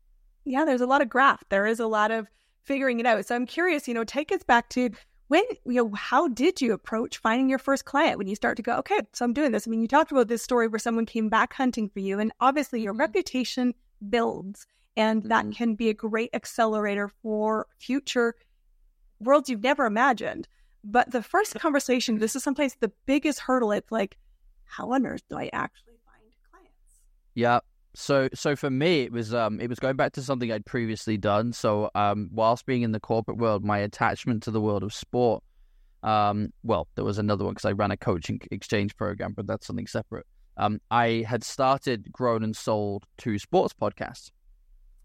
Yeah, 0.46 0.64
there's 0.64 0.82
a 0.82 0.88
lot 0.88 1.02
of 1.02 1.10
graft. 1.10 1.44
There 1.50 1.66
is 1.66 1.82
a 1.82 1.88
lot 1.88 2.10
of 2.10 2.28
figuring 2.64 3.02
it 3.02 3.06
out. 3.06 3.26
So 3.26 3.36
I'm 3.36 3.46
curious, 3.46 3.86
you 3.86 3.94
know, 3.94 4.06
take 4.06 4.32
us 4.32 4.44
back 4.44 4.70
to 4.70 4.92
when 5.28 5.44
you 5.66 5.74
know 5.74 5.92
how 5.94 6.28
did 6.28 6.62
you 6.62 6.74
approach 6.74 7.18
finding 7.18 7.50
your 7.50 7.60
first 7.60 7.86
client 7.86 8.18
when 8.18 8.28
you 8.28 8.36
start 8.36 8.58
to 8.58 8.64
go 8.64 8.78
okay 8.78 9.00
so 9.14 9.26
i'm 9.26 9.34
doing 9.34 9.52
this. 9.52 9.68
I 9.68 9.72
mean 9.72 9.82
you 9.82 9.88
talked 9.88 10.12
about 10.12 10.28
this 10.28 10.44
story 10.44 10.68
where 10.68 10.80
someone 10.80 11.06
came 11.06 11.30
back 11.30 11.54
hunting 11.54 11.90
for 11.90 12.00
you 12.00 12.20
and 12.20 12.32
obviously 12.40 12.82
your 12.82 12.94
mm-hmm. 12.94 13.02
reputation 13.02 13.74
builds 14.10 14.66
and 14.96 15.24
that 15.24 15.44
mm-hmm. 15.44 15.52
can 15.52 15.76
be 15.76 15.90
a 15.90 15.94
great 15.94 16.30
accelerator 16.34 17.10
for 17.22 17.68
future 17.80 18.36
worlds 19.20 19.50
you've 19.50 19.64
never 19.64 19.86
imagined. 19.86 20.48
But 20.84 21.12
the 21.12 21.24
first 21.24 21.56
conversation 21.56 22.20
this 22.20 22.36
is 22.36 22.44
sometimes 22.44 22.76
the 22.80 22.92
biggest 23.06 23.40
hurdle 23.40 23.72
it's 23.72 23.92
like 23.92 24.18
how 24.66 24.92
on 24.92 25.06
earth 25.06 25.24
do 25.30 25.38
i 25.38 25.50
actually 25.54 25.98
find 26.06 26.24
clients? 26.52 26.72
Yeah 27.34 27.60
so 28.00 28.30
so 28.32 28.56
for 28.56 28.70
me 28.70 29.02
it 29.02 29.12
was 29.12 29.34
um 29.34 29.60
it 29.60 29.68
was 29.68 29.80
going 29.80 29.96
back 29.96 30.14
to 30.14 30.22
something 30.22 30.52
I'd 30.52 30.68
previously 30.68 31.18
done. 31.18 31.52
So 31.52 31.90
um 31.96 32.30
whilst 32.32 32.68
being 32.68 32.84
in 32.84 32.92
the 32.92 33.00
corporate 33.00 33.38
world, 33.38 33.66
my 33.66 33.80
attachment 33.80 34.44
to 34.44 34.52
the 34.52 34.62
world 34.62 34.84
of 34.84 34.94
sport, 34.94 35.44
um 36.04 36.54
well 36.62 36.88
there 36.94 37.04
was 37.04 37.18
another 37.18 37.44
one 37.44 37.56
because 37.56 37.66
I 37.66 37.72
ran 37.72 37.90
a 37.90 37.98
coaching 37.98 38.40
exchange 38.52 38.96
program, 38.96 39.34
but 39.34 39.48
that's 39.48 39.66
something 39.66 39.88
separate. 39.88 40.28
Um 40.58 40.80
I 40.92 41.26
had 41.28 41.44
started, 41.44 42.12
grown 42.12 42.44
and 42.44 42.56
sold 42.56 43.06
two 43.18 43.40
sports 43.40 43.74
podcasts. 43.74 44.30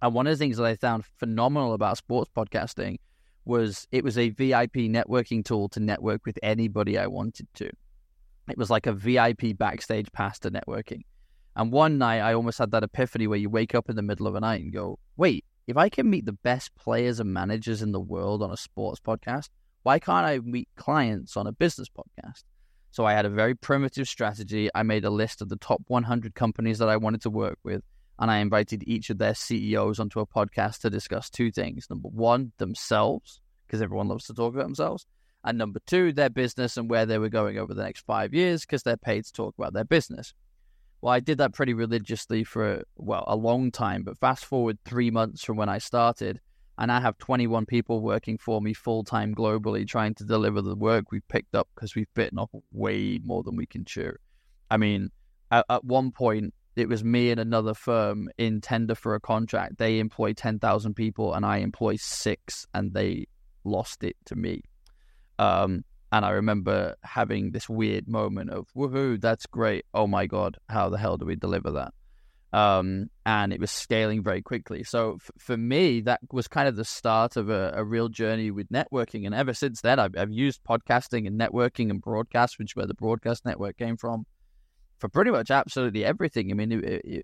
And 0.02 0.12
one 0.12 0.26
of 0.26 0.32
the 0.32 0.36
things 0.36 0.58
that 0.58 0.64
I 0.66 0.76
found 0.76 1.06
phenomenal 1.16 1.72
about 1.72 1.96
sports 1.96 2.30
podcasting 2.36 2.98
was 3.46 3.88
it 3.90 4.04
was 4.04 4.18
a 4.18 4.28
VIP 4.28 4.90
networking 4.92 5.42
tool 5.42 5.70
to 5.70 5.80
network 5.80 6.26
with 6.26 6.38
anybody 6.42 6.98
I 6.98 7.06
wanted 7.06 7.48
to. 7.54 7.70
It 8.50 8.58
was 8.58 8.68
like 8.68 8.86
a 8.86 8.92
VIP 8.92 9.56
backstage 9.56 10.12
pass 10.12 10.38
to 10.40 10.50
networking. 10.50 11.04
And 11.54 11.70
one 11.70 11.98
night 11.98 12.20
I 12.20 12.34
almost 12.34 12.58
had 12.58 12.70
that 12.70 12.82
epiphany 12.82 13.26
where 13.26 13.38
you 13.38 13.50
wake 13.50 13.74
up 13.74 13.90
in 13.90 13.96
the 13.96 14.02
middle 14.02 14.26
of 14.26 14.34
the 14.34 14.40
night 14.40 14.62
and 14.62 14.72
go, 14.72 14.98
wait, 15.16 15.44
if 15.66 15.76
I 15.76 15.88
can 15.88 16.08
meet 16.08 16.26
the 16.26 16.32
best 16.32 16.74
players 16.74 17.20
and 17.20 17.32
managers 17.32 17.82
in 17.82 17.92
the 17.92 18.00
world 18.00 18.42
on 18.42 18.50
a 18.50 18.56
sports 18.56 19.00
podcast, 19.00 19.48
why 19.82 19.98
can't 19.98 20.26
I 20.26 20.38
meet 20.38 20.68
clients 20.76 21.36
on 21.36 21.46
a 21.46 21.52
business 21.52 21.88
podcast? 21.88 22.44
So 22.90 23.04
I 23.04 23.12
had 23.14 23.24
a 23.24 23.30
very 23.30 23.54
primitive 23.54 24.08
strategy. 24.08 24.68
I 24.74 24.82
made 24.82 25.04
a 25.04 25.10
list 25.10 25.40
of 25.40 25.48
the 25.48 25.56
top 25.56 25.82
100 25.88 26.34
companies 26.34 26.78
that 26.78 26.88
I 26.88 26.96
wanted 26.96 27.22
to 27.22 27.30
work 27.30 27.58
with, 27.64 27.82
and 28.18 28.30
I 28.30 28.38
invited 28.38 28.84
each 28.86 29.10
of 29.10 29.18
their 29.18 29.34
CEOs 29.34 29.98
onto 29.98 30.20
a 30.20 30.26
podcast 30.26 30.80
to 30.80 30.90
discuss 30.90 31.30
two 31.30 31.50
things. 31.50 31.86
Number 31.88 32.08
one, 32.08 32.52
themselves, 32.58 33.40
because 33.66 33.82
everyone 33.82 34.08
loves 34.08 34.26
to 34.26 34.34
talk 34.34 34.54
about 34.54 34.64
themselves. 34.64 35.06
And 35.44 35.58
number 35.58 35.80
two, 35.86 36.12
their 36.12 36.30
business 36.30 36.76
and 36.76 36.88
where 36.88 37.06
they 37.06 37.18
were 37.18 37.28
going 37.28 37.58
over 37.58 37.74
the 37.74 37.82
next 37.82 38.04
five 38.06 38.32
years, 38.32 38.60
because 38.62 38.82
they're 38.82 38.96
paid 38.96 39.24
to 39.24 39.32
talk 39.32 39.54
about 39.58 39.72
their 39.72 39.84
business. 39.84 40.34
Well, 41.02 41.12
I 41.12 41.18
did 41.18 41.38
that 41.38 41.52
pretty 41.52 41.74
religiously 41.74 42.44
for, 42.44 42.84
well, 42.96 43.24
a 43.26 43.34
long 43.34 43.72
time. 43.72 44.04
But 44.04 44.18
fast 44.18 44.44
forward 44.44 44.78
three 44.84 45.10
months 45.10 45.44
from 45.44 45.56
when 45.56 45.68
I 45.68 45.78
started, 45.78 46.40
and 46.78 46.92
I 46.92 47.00
have 47.00 47.18
21 47.18 47.66
people 47.66 48.00
working 48.00 48.38
for 48.38 48.62
me 48.62 48.72
full 48.72 49.02
time 49.02 49.34
globally 49.34 49.86
trying 49.86 50.14
to 50.14 50.24
deliver 50.24 50.62
the 50.62 50.76
work 50.76 51.10
we've 51.10 51.26
picked 51.26 51.56
up 51.56 51.68
because 51.74 51.96
we've 51.96 52.12
bitten 52.14 52.38
off 52.38 52.50
way 52.70 53.18
more 53.24 53.42
than 53.42 53.56
we 53.56 53.66
can 53.66 53.84
chew. 53.84 54.12
I 54.70 54.76
mean, 54.76 55.10
at, 55.50 55.66
at 55.68 55.84
one 55.84 56.12
point, 56.12 56.54
it 56.76 56.88
was 56.88 57.02
me 57.02 57.30
and 57.32 57.40
another 57.40 57.74
firm 57.74 58.30
in 58.38 58.60
tender 58.60 58.94
for 58.94 59.16
a 59.16 59.20
contract. 59.20 59.78
They 59.78 59.98
employ 59.98 60.34
10,000 60.34 60.94
people, 60.94 61.34
and 61.34 61.44
I 61.44 61.58
employ 61.58 61.96
six, 61.96 62.64
and 62.72 62.94
they 62.94 63.26
lost 63.64 64.04
it 64.04 64.16
to 64.26 64.36
me. 64.36 64.62
Um, 65.40 65.84
and 66.12 66.26
I 66.26 66.30
remember 66.30 66.94
having 67.02 67.52
this 67.52 67.70
weird 67.70 68.06
moment 68.06 68.50
of, 68.50 68.68
woohoo, 68.76 69.18
that's 69.18 69.46
great. 69.46 69.86
Oh 69.94 70.06
my 70.06 70.26
God, 70.26 70.58
how 70.68 70.90
the 70.90 70.98
hell 70.98 71.16
do 71.16 71.24
we 71.24 71.36
deliver 71.36 71.70
that? 71.72 71.94
Um, 72.52 73.08
and 73.24 73.50
it 73.50 73.58
was 73.58 73.70
scaling 73.70 74.22
very 74.22 74.42
quickly. 74.42 74.84
So 74.84 75.14
f- 75.14 75.30
for 75.38 75.56
me, 75.56 76.02
that 76.02 76.20
was 76.30 76.48
kind 76.48 76.68
of 76.68 76.76
the 76.76 76.84
start 76.84 77.38
of 77.38 77.48
a, 77.48 77.72
a, 77.74 77.82
real 77.82 78.10
journey 78.10 78.50
with 78.50 78.68
networking. 78.68 79.24
And 79.24 79.34
ever 79.34 79.54
since 79.54 79.80
then, 79.80 79.98
I've, 79.98 80.14
I've 80.18 80.30
used 80.30 80.62
podcasting 80.64 81.26
and 81.26 81.40
networking 81.40 81.88
and 81.88 81.98
broadcast, 81.98 82.58
which 82.58 82.72
is 82.72 82.76
where 82.76 82.86
the 82.86 82.92
broadcast 82.92 83.46
network 83.46 83.78
came 83.78 83.96
from, 83.96 84.26
for 84.98 85.08
pretty 85.08 85.30
much 85.30 85.50
absolutely 85.50 86.04
everything. 86.04 86.50
I 86.50 86.54
mean, 86.54 87.22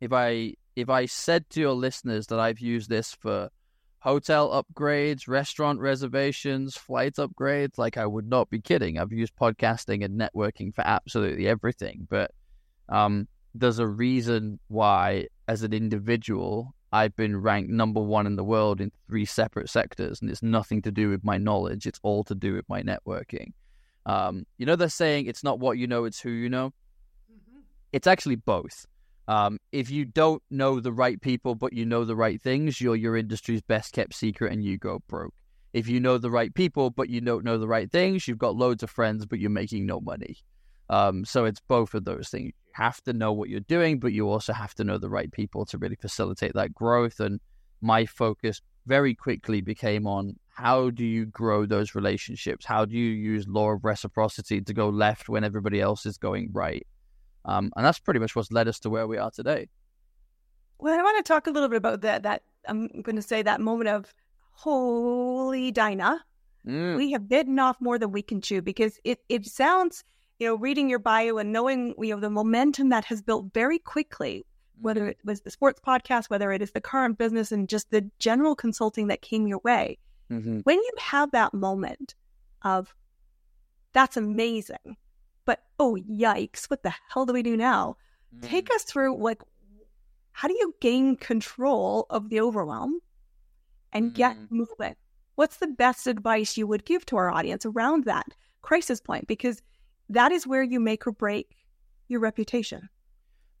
if 0.00 0.12
I 0.12 0.54
if 0.74 0.90
I 0.90 1.06
said 1.06 1.48
to 1.50 1.60
your 1.60 1.72
listeners 1.72 2.26
that 2.26 2.40
I've 2.40 2.58
used 2.58 2.90
this 2.90 3.14
for 3.14 3.50
hotel 4.06 4.62
upgrades, 4.62 5.26
restaurant 5.26 5.80
reservations, 5.80 6.76
flight 6.76 7.14
upgrades. 7.14 7.76
Like, 7.76 7.96
I 7.96 8.06
would 8.06 8.28
not 8.28 8.48
be 8.48 8.60
kidding. 8.60 9.00
I've 9.00 9.12
used 9.12 9.34
podcasting 9.34 10.04
and 10.04 10.18
networking 10.18 10.72
for 10.72 10.82
absolutely 10.82 11.48
everything. 11.48 12.06
But 12.08 12.30
um, 12.88 13.26
there's 13.52 13.80
a 13.80 13.86
reason 13.86 14.60
why, 14.68 15.26
as 15.48 15.64
an 15.64 15.72
individual, 15.72 16.72
I've 16.92 17.16
been 17.16 17.36
ranked 17.36 17.68
number 17.68 18.00
one 18.00 18.28
in 18.28 18.36
the 18.36 18.44
world 18.44 18.80
in 18.80 18.92
three 19.08 19.24
separate 19.24 19.68
sectors. 19.68 20.20
And 20.20 20.30
it's 20.30 20.42
nothing 20.42 20.82
to 20.82 20.92
do 20.92 21.10
with 21.10 21.24
my 21.24 21.36
knowledge, 21.36 21.84
it's 21.84 21.98
all 22.04 22.22
to 22.24 22.34
do 22.36 22.54
with 22.54 22.68
my 22.68 22.82
networking. 22.82 23.54
Um, 24.06 24.46
you 24.56 24.66
know, 24.66 24.76
they're 24.76 24.88
saying 24.88 25.26
it's 25.26 25.42
not 25.42 25.58
what 25.58 25.78
you 25.78 25.88
know, 25.88 26.04
it's 26.04 26.20
who 26.20 26.30
you 26.30 26.48
know. 26.48 26.68
Mm-hmm. 27.28 27.58
It's 27.92 28.06
actually 28.06 28.36
both. 28.36 28.86
Um, 29.28 29.58
if 29.72 29.90
you 29.90 30.04
don't 30.04 30.42
know 30.50 30.78
the 30.80 30.92
right 30.92 31.20
people, 31.20 31.54
but 31.54 31.72
you 31.72 31.84
know 31.84 32.04
the 32.04 32.16
right 32.16 32.40
things, 32.40 32.80
you're 32.80 32.96
your 32.96 33.16
industry's 33.16 33.62
best 33.62 33.92
kept 33.92 34.14
secret 34.14 34.52
and 34.52 34.64
you 34.64 34.78
go 34.78 35.02
broke. 35.08 35.34
If 35.72 35.88
you 35.88 36.00
know 36.00 36.16
the 36.16 36.30
right 36.30 36.54
people, 36.54 36.90
but 36.90 37.10
you 37.10 37.20
don't 37.20 37.44
know 37.44 37.58
the 37.58 37.68
right 37.68 37.90
things, 37.90 38.28
you've 38.28 38.38
got 38.38 38.56
loads 38.56 38.82
of 38.82 38.90
friends, 38.90 39.26
but 39.26 39.40
you're 39.40 39.50
making 39.50 39.84
no 39.84 40.00
money. 40.00 40.38
Um, 40.88 41.24
so 41.24 41.44
it's 41.44 41.60
both 41.60 41.94
of 41.94 42.04
those 42.04 42.28
things. 42.28 42.46
You 42.46 42.52
have 42.74 43.02
to 43.02 43.12
know 43.12 43.32
what 43.32 43.48
you're 43.48 43.60
doing, 43.60 43.98
but 43.98 44.12
you 44.12 44.30
also 44.30 44.52
have 44.52 44.74
to 44.76 44.84
know 44.84 44.98
the 44.98 45.10
right 45.10 45.30
people 45.30 45.66
to 45.66 45.78
really 45.78 45.96
facilitate 45.96 46.54
that 46.54 46.72
growth. 46.72 47.18
And 47.18 47.40
my 47.80 48.06
focus 48.06 48.60
very 48.86 49.14
quickly 49.14 49.60
became 49.60 50.06
on 50.06 50.36
how 50.54 50.90
do 50.90 51.04
you 51.04 51.26
grow 51.26 51.66
those 51.66 51.94
relationships? 51.94 52.64
How 52.64 52.84
do 52.84 52.96
you 52.96 53.10
use 53.10 53.46
law 53.48 53.72
of 53.72 53.84
reciprocity 53.84 54.60
to 54.60 54.72
go 54.72 54.88
left 54.88 55.28
when 55.28 55.44
everybody 55.44 55.80
else 55.80 56.06
is 56.06 56.16
going 56.16 56.50
right? 56.52 56.86
Um, 57.46 57.72
and 57.76 57.86
that's 57.86 58.00
pretty 58.00 58.20
much 58.20 58.36
what's 58.36 58.52
led 58.52 58.68
us 58.68 58.80
to 58.80 58.90
where 58.90 59.06
we 59.06 59.16
are 59.16 59.30
today. 59.30 59.68
Well, 60.78 60.98
I 60.98 61.02
want 61.02 61.24
to 61.24 61.32
talk 61.32 61.46
a 61.46 61.50
little 61.50 61.68
bit 61.68 61.78
about 61.78 62.02
that. 62.02 62.24
That 62.24 62.42
I'm 62.68 62.88
going 63.02 63.16
to 63.16 63.22
say 63.22 63.42
that 63.42 63.60
moment 63.60 63.88
of 63.88 64.12
holy 64.52 65.70
Dinah. 65.70 66.24
Mm. 66.66 66.96
We 66.96 67.12
have 67.12 67.28
bitten 67.28 67.58
off 67.58 67.76
more 67.80 67.98
than 67.98 68.10
we 68.10 68.22
can 68.22 68.40
chew 68.40 68.60
because 68.60 68.98
it, 69.04 69.20
it 69.28 69.46
sounds, 69.46 70.02
you 70.40 70.48
know, 70.48 70.56
reading 70.56 70.90
your 70.90 70.98
bio 70.98 71.38
and 71.38 71.52
knowing, 71.52 71.94
you 71.98 72.14
know, 72.14 72.20
the 72.20 72.28
momentum 72.28 72.88
that 72.88 73.04
has 73.04 73.22
built 73.22 73.54
very 73.54 73.78
quickly, 73.78 74.44
whether 74.80 75.02
mm-hmm. 75.02 75.10
it 75.10 75.18
was 75.24 75.42
the 75.42 75.50
sports 75.50 75.80
podcast, 75.86 76.28
whether 76.28 76.50
it 76.50 76.60
is 76.60 76.72
the 76.72 76.80
current 76.80 77.18
business 77.18 77.52
and 77.52 77.68
just 77.68 77.90
the 77.90 78.10
general 78.18 78.56
consulting 78.56 79.06
that 79.06 79.22
came 79.22 79.46
your 79.46 79.60
way. 79.60 79.98
Mm-hmm. 80.30 80.60
When 80.64 80.78
you 80.78 80.92
have 80.98 81.30
that 81.30 81.54
moment 81.54 82.16
of, 82.62 82.92
that's 83.92 84.16
amazing, 84.16 84.96
but 85.46 85.60
oh, 85.78 85.96
yikes, 86.10 86.66
what 86.66 86.82
the 86.82 86.92
hell 87.08 87.24
do 87.26 87.32
we 87.32 87.42
do 87.42 87.56
now? 87.56 87.96
Mm-hmm. 88.34 88.46
Take 88.48 88.70
us 88.74 88.82
through, 88.84 89.16
like, 89.22 89.42
how 90.32 90.48
do 90.48 90.54
you 90.54 90.74
gain 90.80 91.16
control 91.16 92.06
of 92.10 92.28
the 92.28 92.40
overwhelm 92.40 93.00
and 93.92 94.12
get 94.14 94.36
Mm. 94.36 94.50
movement? 94.50 94.98
What's 95.36 95.56
the 95.58 95.66
best 95.68 96.06
advice 96.06 96.56
you 96.58 96.66
would 96.66 96.84
give 96.84 97.06
to 97.06 97.16
our 97.16 97.30
audience 97.30 97.64
around 97.64 98.04
that 98.04 98.26
crisis 98.62 99.00
point? 99.00 99.26
Because 99.26 99.62
that 100.10 100.32
is 100.32 100.46
where 100.46 100.62
you 100.62 100.80
make 100.80 101.06
or 101.06 101.12
break 101.12 101.56
your 102.08 102.20
reputation. 102.20 102.88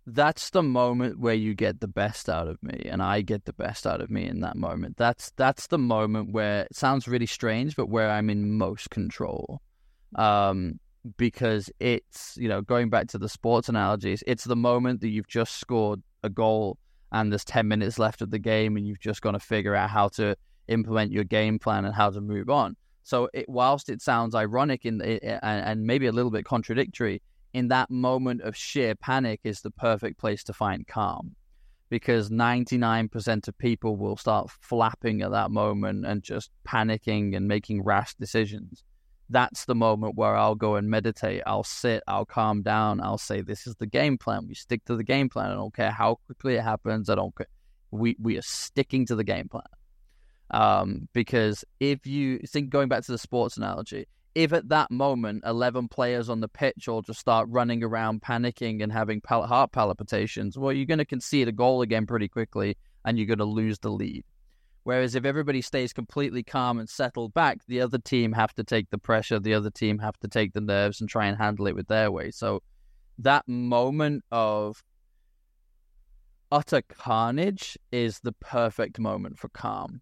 that's 0.08 0.50
the 0.50 0.62
moment 0.62 1.18
where 1.18 1.34
you 1.34 1.52
get 1.52 1.80
the 1.80 1.88
best 1.88 2.28
out 2.28 2.46
of 2.46 2.62
me 2.62 2.80
and 2.88 3.02
I 3.02 3.22
get 3.22 3.44
the 3.44 3.52
best 3.52 3.86
out 3.88 4.00
of 4.00 4.08
me 4.08 4.24
in 4.24 4.40
that 4.42 4.56
moment. 4.56 4.96
That's 4.96 5.32
that's 5.36 5.66
the 5.66 5.78
moment 5.78 6.30
where 6.30 6.62
it 6.62 6.76
sounds 6.76 7.08
really 7.08 7.26
strange, 7.26 7.74
but 7.74 7.88
where 7.88 8.08
I'm 8.10 8.30
in 8.30 8.52
most 8.56 8.90
control. 8.90 9.60
Um 10.14 10.78
because 11.16 11.70
it's, 11.80 12.36
you 12.36 12.48
know, 12.48 12.62
going 12.62 12.90
back 12.90 13.08
to 13.08 13.18
the 13.18 13.28
sports 13.28 13.68
analogies, 13.68 14.22
it's 14.26 14.44
the 14.44 14.56
moment 14.56 15.00
that 15.00 15.08
you've 15.08 15.28
just 15.28 15.56
scored 15.56 16.02
a 16.22 16.28
goal 16.28 16.78
and 17.12 17.32
there's 17.32 17.44
10 17.44 17.68
minutes 17.68 17.98
left 17.98 18.22
of 18.22 18.30
the 18.30 18.38
game 18.38 18.76
and 18.76 18.86
you've 18.86 19.00
just 19.00 19.22
got 19.22 19.32
to 19.32 19.40
figure 19.40 19.74
out 19.74 19.90
how 19.90 20.08
to 20.08 20.36
implement 20.68 21.12
your 21.12 21.24
game 21.24 21.58
plan 21.58 21.84
and 21.84 21.94
how 21.94 22.10
to 22.10 22.20
move 22.20 22.50
on. 22.50 22.76
So 23.04 23.28
it, 23.32 23.48
whilst 23.48 23.88
it 23.88 24.02
sounds 24.02 24.34
ironic 24.34 24.84
in, 24.84 25.00
and, 25.00 25.40
and 25.42 25.86
maybe 25.86 26.06
a 26.06 26.12
little 26.12 26.30
bit 26.30 26.44
contradictory, 26.44 27.22
in 27.54 27.68
that 27.68 27.90
moment 27.90 28.42
of 28.42 28.56
sheer 28.56 28.94
panic 28.94 29.40
is 29.44 29.60
the 29.60 29.70
perfect 29.70 30.18
place 30.18 30.42
to 30.44 30.52
find 30.52 30.86
calm 30.86 31.34
because 31.88 32.30
99% 32.30 33.48
of 33.48 33.58
people 33.58 33.96
will 33.96 34.16
start 34.16 34.50
flapping 34.60 35.22
at 35.22 35.30
that 35.30 35.50
moment 35.50 36.04
and 36.04 36.22
just 36.22 36.50
panicking 36.66 37.36
and 37.36 37.46
making 37.46 37.82
rash 37.82 38.14
decisions. 38.14 38.82
That's 39.28 39.64
the 39.64 39.74
moment 39.74 40.14
where 40.14 40.36
I'll 40.36 40.54
go 40.54 40.76
and 40.76 40.88
meditate. 40.88 41.42
I'll 41.46 41.64
sit, 41.64 42.02
I'll 42.06 42.24
calm 42.24 42.62
down, 42.62 43.00
I'll 43.00 43.18
say, 43.18 43.40
This 43.40 43.66
is 43.66 43.74
the 43.76 43.86
game 43.86 44.18
plan. 44.18 44.46
We 44.46 44.54
stick 44.54 44.84
to 44.84 44.96
the 44.96 45.04
game 45.04 45.28
plan. 45.28 45.50
I 45.50 45.54
don't 45.54 45.74
care 45.74 45.90
how 45.90 46.20
quickly 46.26 46.54
it 46.54 46.62
happens. 46.62 47.10
I 47.10 47.16
don't 47.16 47.34
care. 47.34 47.48
We, 47.90 48.16
we 48.20 48.38
are 48.38 48.42
sticking 48.42 49.06
to 49.06 49.16
the 49.16 49.24
game 49.24 49.48
plan. 49.48 49.64
Um, 50.50 51.08
because 51.12 51.64
if 51.80 52.06
you 52.06 52.38
think 52.38 52.70
going 52.70 52.88
back 52.88 53.04
to 53.04 53.12
the 53.12 53.18
sports 53.18 53.56
analogy, 53.56 54.06
if 54.36 54.52
at 54.52 54.68
that 54.68 54.90
moment 54.90 55.42
11 55.46 55.88
players 55.88 56.28
on 56.28 56.40
the 56.40 56.48
pitch 56.48 56.88
all 56.88 57.00
just 57.00 57.18
start 57.18 57.48
running 57.50 57.82
around 57.82 58.20
panicking 58.20 58.82
and 58.82 58.92
having 58.92 59.20
heart 59.26 59.72
palpitations 59.72 60.58
well 60.58 60.74
you're 60.74 60.84
going 60.84 60.98
to 60.98 61.06
concede 61.06 61.48
a 61.48 61.52
goal 61.52 61.80
again 61.80 62.06
pretty 62.06 62.28
quickly 62.28 62.76
and 63.06 63.16
you're 63.16 63.26
going 63.26 63.38
to 63.38 63.46
lose 63.46 63.78
the 63.78 63.88
lead 63.88 64.22
whereas 64.86 65.14
if 65.14 65.24
everybody 65.24 65.60
stays 65.60 65.92
completely 65.92 66.42
calm 66.42 66.78
and 66.78 66.88
settled 66.88 67.34
back 67.34 67.58
the 67.66 67.80
other 67.80 67.98
team 67.98 68.32
have 68.32 68.54
to 68.54 68.62
take 68.62 68.88
the 68.90 68.98
pressure 68.98 69.38
the 69.38 69.54
other 69.54 69.70
team 69.70 69.98
have 69.98 70.16
to 70.18 70.28
take 70.28 70.52
the 70.52 70.60
nerves 70.60 71.00
and 71.00 71.10
try 71.10 71.26
and 71.26 71.38
handle 71.38 71.66
it 71.66 71.74
with 71.74 71.88
their 71.88 72.10
way 72.10 72.30
so 72.30 72.62
that 73.18 73.46
moment 73.48 74.22
of 74.30 74.82
utter 76.52 76.82
carnage 76.82 77.76
is 77.90 78.20
the 78.20 78.32
perfect 78.32 78.98
moment 78.98 79.38
for 79.38 79.48
calm 79.48 80.00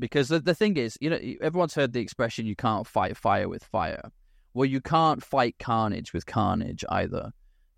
because 0.00 0.28
the, 0.28 0.40
the 0.40 0.54
thing 0.54 0.76
is, 0.76 0.96
you 1.00 1.10
know, 1.10 1.20
everyone's 1.42 1.74
heard 1.74 1.92
the 1.92 2.00
expression 2.00 2.46
"you 2.46 2.56
can't 2.56 2.86
fight 2.86 3.16
fire 3.16 3.48
with 3.48 3.62
fire." 3.62 4.10
Well, 4.54 4.64
you 4.64 4.80
can't 4.80 5.22
fight 5.22 5.56
carnage 5.60 6.12
with 6.12 6.26
carnage 6.26 6.84
either. 6.88 7.30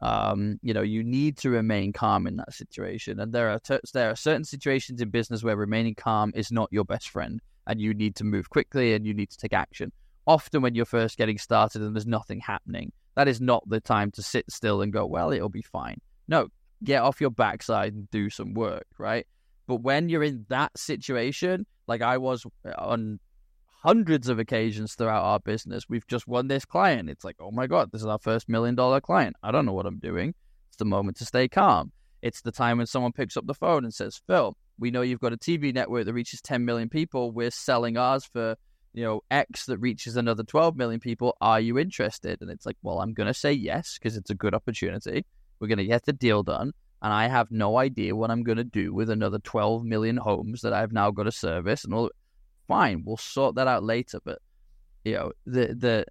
Um, 0.02 0.58
you 0.62 0.74
know, 0.74 0.82
you 0.82 1.04
need 1.04 1.38
to 1.38 1.50
remain 1.50 1.92
calm 1.92 2.26
in 2.26 2.36
that 2.36 2.52
situation, 2.52 3.20
and 3.20 3.32
there 3.32 3.48
are 3.48 3.60
t- 3.60 3.78
there 3.94 4.10
are 4.10 4.16
certain 4.16 4.44
situations 4.44 5.00
in 5.00 5.10
business 5.10 5.44
where 5.44 5.56
remaining 5.56 5.94
calm 5.94 6.32
is 6.34 6.50
not 6.50 6.68
your 6.72 6.84
best 6.84 7.08
friend, 7.08 7.40
and 7.68 7.80
you 7.80 7.94
need 7.94 8.16
to 8.16 8.24
move 8.24 8.50
quickly 8.50 8.94
and 8.94 9.06
you 9.06 9.14
need 9.14 9.30
to 9.30 9.38
take 9.38 9.52
action. 9.52 9.92
Often, 10.26 10.62
when 10.62 10.74
you're 10.74 10.84
first 10.84 11.16
getting 11.16 11.38
started 11.38 11.82
and 11.82 11.94
there's 11.94 12.06
nothing 12.06 12.40
happening, 12.40 12.92
that 13.14 13.28
is 13.28 13.40
not 13.40 13.62
the 13.68 13.80
time 13.80 14.10
to 14.12 14.22
sit 14.22 14.50
still 14.50 14.82
and 14.82 14.92
go, 14.92 15.06
"Well, 15.06 15.30
it'll 15.30 15.48
be 15.48 15.62
fine." 15.62 16.00
No, 16.26 16.48
get 16.82 17.02
off 17.02 17.20
your 17.20 17.30
backside 17.30 17.94
and 17.94 18.10
do 18.10 18.28
some 18.28 18.54
work, 18.54 18.86
right? 18.98 19.26
But 19.68 19.76
when 19.76 20.08
you're 20.08 20.24
in 20.24 20.46
that 20.48 20.76
situation, 20.76 21.64
like 21.86 22.02
I 22.02 22.18
was 22.18 22.44
on 22.76 23.20
hundreds 23.82 24.28
of 24.28 24.38
occasions 24.38 24.94
throughout 24.94 25.24
our 25.24 25.40
business, 25.40 25.88
we've 25.88 26.06
just 26.06 26.28
won 26.28 26.48
this 26.48 26.64
client. 26.64 27.10
It's 27.10 27.24
like, 27.24 27.36
oh 27.40 27.50
my 27.50 27.66
God, 27.66 27.90
this 27.90 28.00
is 28.00 28.06
our 28.06 28.18
first 28.18 28.48
million 28.48 28.74
dollar 28.74 29.00
client. 29.00 29.36
I 29.42 29.50
don't 29.50 29.66
know 29.66 29.72
what 29.72 29.86
I'm 29.86 29.98
doing. 29.98 30.34
It's 30.68 30.76
the 30.76 30.84
moment 30.84 31.16
to 31.18 31.24
stay 31.24 31.48
calm. 31.48 31.92
It's 32.22 32.42
the 32.42 32.52
time 32.52 32.78
when 32.78 32.86
someone 32.86 33.12
picks 33.12 33.36
up 33.36 33.46
the 33.46 33.54
phone 33.54 33.84
and 33.84 33.92
says, 33.92 34.20
Phil, 34.26 34.56
we 34.78 34.90
know 34.90 35.02
you've 35.02 35.20
got 35.20 35.32
a 35.32 35.36
TV 35.36 35.74
network 35.74 36.04
that 36.04 36.12
reaches 36.12 36.40
10 36.40 36.64
million 36.64 36.88
people. 36.88 37.32
We're 37.32 37.50
selling 37.50 37.96
ours 37.96 38.24
for, 38.24 38.56
you 38.94 39.04
know, 39.04 39.22
X 39.30 39.66
that 39.66 39.78
reaches 39.78 40.16
another 40.16 40.44
12 40.44 40.76
million 40.76 41.00
people. 41.00 41.36
Are 41.40 41.60
you 41.60 41.78
interested? 41.78 42.40
And 42.40 42.50
it's 42.50 42.64
like, 42.64 42.76
well, 42.82 43.00
I'm 43.00 43.12
going 43.12 43.26
to 43.26 43.34
say 43.34 43.52
yes 43.52 43.98
because 43.98 44.16
it's 44.16 44.30
a 44.30 44.36
good 44.36 44.54
opportunity. 44.54 45.26
We're 45.58 45.68
going 45.68 45.78
to 45.78 45.84
get 45.84 46.04
the 46.04 46.12
deal 46.12 46.44
done 46.44 46.72
and 47.02 47.12
I 47.12 47.26
have 47.26 47.50
no 47.50 47.78
idea 47.78 48.14
what 48.14 48.30
I'm 48.30 48.44
going 48.44 48.58
to 48.58 48.64
do 48.64 48.94
with 48.94 49.10
another 49.10 49.40
12 49.40 49.84
million 49.84 50.16
homes 50.16 50.60
that 50.60 50.72
I've 50.72 50.92
now 50.92 51.10
got 51.10 51.24
to 51.24 51.32
service. 51.32 51.84
And 51.84 51.92
all, 51.92 52.10
fine, 52.68 53.02
we'll 53.04 53.16
sort 53.16 53.54
that 53.56 53.68
out 53.68 53.82
later. 53.82 54.20
But 54.24 54.38
you 55.04 55.14
know, 55.14 55.32
the 55.46 55.74
the 55.74 56.06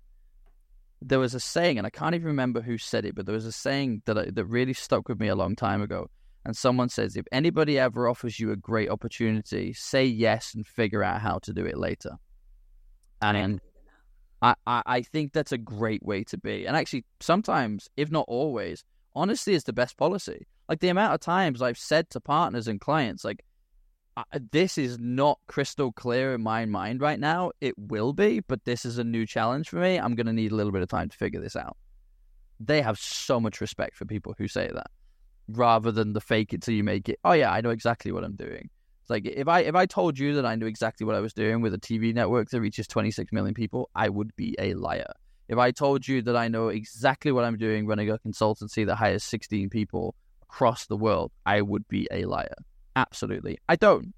there 1.01 1.19
was 1.19 1.33
a 1.33 1.39
saying, 1.39 1.77
and 1.77 1.87
I 1.87 1.89
can't 1.89 2.15
even 2.15 2.27
remember 2.27 2.61
who 2.61 2.77
said 2.77 3.05
it, 3.05 3.15
but 3.15 3.25
there 3.25 3.35
was 3.35 3.45
a 3.45 3.51
saying 3.51 4.03
that 4.05 4.17
I, 4.17 4.25
that 4.31 4.45
really 4.45 4.73
stuck 4.73 5.09
with 5.09 5.19
me 5.19 5.27
a 5.27 5.35
long 5.35 5.55
time 5.55 5.81
ago. 5.81 6.09
And 6.43 6.57
someone 6.57 6.89
says, 6.89 7.15
if 7.15 7.25
anybody 7.31 7.77
ever 7.77 8.07
offers 8.07 8.39
you 8.39 8.51
a 8.51 8.55
great 8.55 8.89
opportunity, 8.89 9.73
say 9.73 10.05
yes 10.05 10.55
and 10.55 10.65
figure 10.65 11.03
out 11.03 11.21
how 11.21 11.37
to 11.39 11.53
do 11.53 11.65
it 11.65 11.77
later. 11.77 12.17
And 13.21 13.61
I, 14.41 14.55
I, 14.65 14.81
I 14.85 15.01
think 15.03 15.33
that's 15.33 15.51
a 15.51 15.57
great 15.59 16.03
way 16.03 16.23
to 16.25 16.37
be. 16.37 16.65
And 16.65 16.75
actually, 16.75 17.05
sometimes, 17.19 17.89
if 17.95 18.09
not 18.09 18.25
always, 18.27 18.83
honesty 19.15 19.53
is 19.53 19.65
the 19.65 19.73
best 19.73 19.97
policy. 19.97 20.47
Like 20.67 20.79
the 20.79 20.89
amount 20.89 21.13
of 21.13 21.19
times 21.19 21.61
I've 21.61 21.77
said 21.77 22.09
to 22.11 22.19
partners 22.19 22.67
and 22.67 22.81
clients, 22.81 23.23
like, 23.23 23.43
this 24.51 24.77
is 24.77 24.99
not 24.99 25.39
crystal 25.47 25.91
clear 25.91 26.33
in 26.33 26.41
my 26.41 26.65
mind 26.65 27.01
right 27.01 27.19
now. 27.19 27.51
It 27.61 27.75
will 27.77 28.13
be, 28.13 28.41
but 28.41 28.63
this 28.65 28.85
is 28.85 28.97
a 28.97 29.03
new 29.03 29.25
challenge 29.25 29.69
for 29.69 29.77
me. 29.77 29.97
I'm 29.97 30.15
going 30.15 30.27
to 30.27 30.33
need 30.33 30.51
a 30.51 30.55
little 30.55 30.71
bit 30.71 30.81
of 30.81 30.89
time 30.89 31.09
to 31.09 31.17
figure 31.17 31.41
this 31.41 31.55
out. 31.55 31.77
They 32.59 32.81
have 32.81 32.99
so 32.99 33.39
much 33.39 33.61
respect 33.61 33.95
for 33.95 34.05
people 34.05 34.35
who 34.37 34.47
say 34.47 34.69
that 34.73 34.91
rather 35.47 35.91
than 35.91 36.13
the 36.13 36.21
fake 36.21 36.53
it 36.53 36.61
till 36.61 36.73
you 36.73 36.83
make 36.83 37.09
it. 37.09 37.19
Oh 37.23 37.33
yeah, 37.33 37.51
I 37.51 37.61
know 37.61 37.69
exactly 37.69 38.11
what 38.11 38.23
I'm 38.23 38.35
doing. 38.35 38.69
It's 39.01 39.09
like 39.09 39.25
if 39.25 39.47
I 39.47 39.61
if 39.61 39.75
I 39.75 39.85
told 39.85 40.19
you 40.19 40.35
that 40.35 40.45
I 40.45 40.55
knew 40.55 40.67
exactly 40.67 41.05
what 41.05 41.15
I 41.15 41.19
was 41.19 41.33
doing 41.33 41.61
with 41.61 41.73
a 41.73 41.79
TV 41.79 42.13
network 42.13 42.49
that 42.49 42.61
reaches 42.61 42.87
26 42.87 43.31
million 43.31 43.53
people, 43.53 43.89
I 43.95 44.09
would 44.09 44.35
be 44.35 44.55
a 44.59 44.73
liar. 44.75 45.11
If 45.47 45.57
I 45.57 45.71
told 45.71 46.07
you 46.07 46.21
that 46.23 46.37
I 46.37 46.47
know 46.47 46.69
exactly 46.69 47.31
what 47.31 47.43
I'm 47.43 47.57
doing 47.57 47.87
running 47.87 48.09
a 48.09 48.17
consultancy 48.17 48.85
that 48.85 48.95
hires 48.95 49.23
16 49.23 49.69
people 49.69 50.15
across 50.43 50.85
the 50.85 50.95
world, 50.95 51.31
I 51.45 51.61
would 51.61 51.87
be 51.87 52.07
a 52.11 52.25
liar. 52.25 52.55
Absolutely. 52.95 53.57
I 53.69 53.75
don't. 53.75 54.13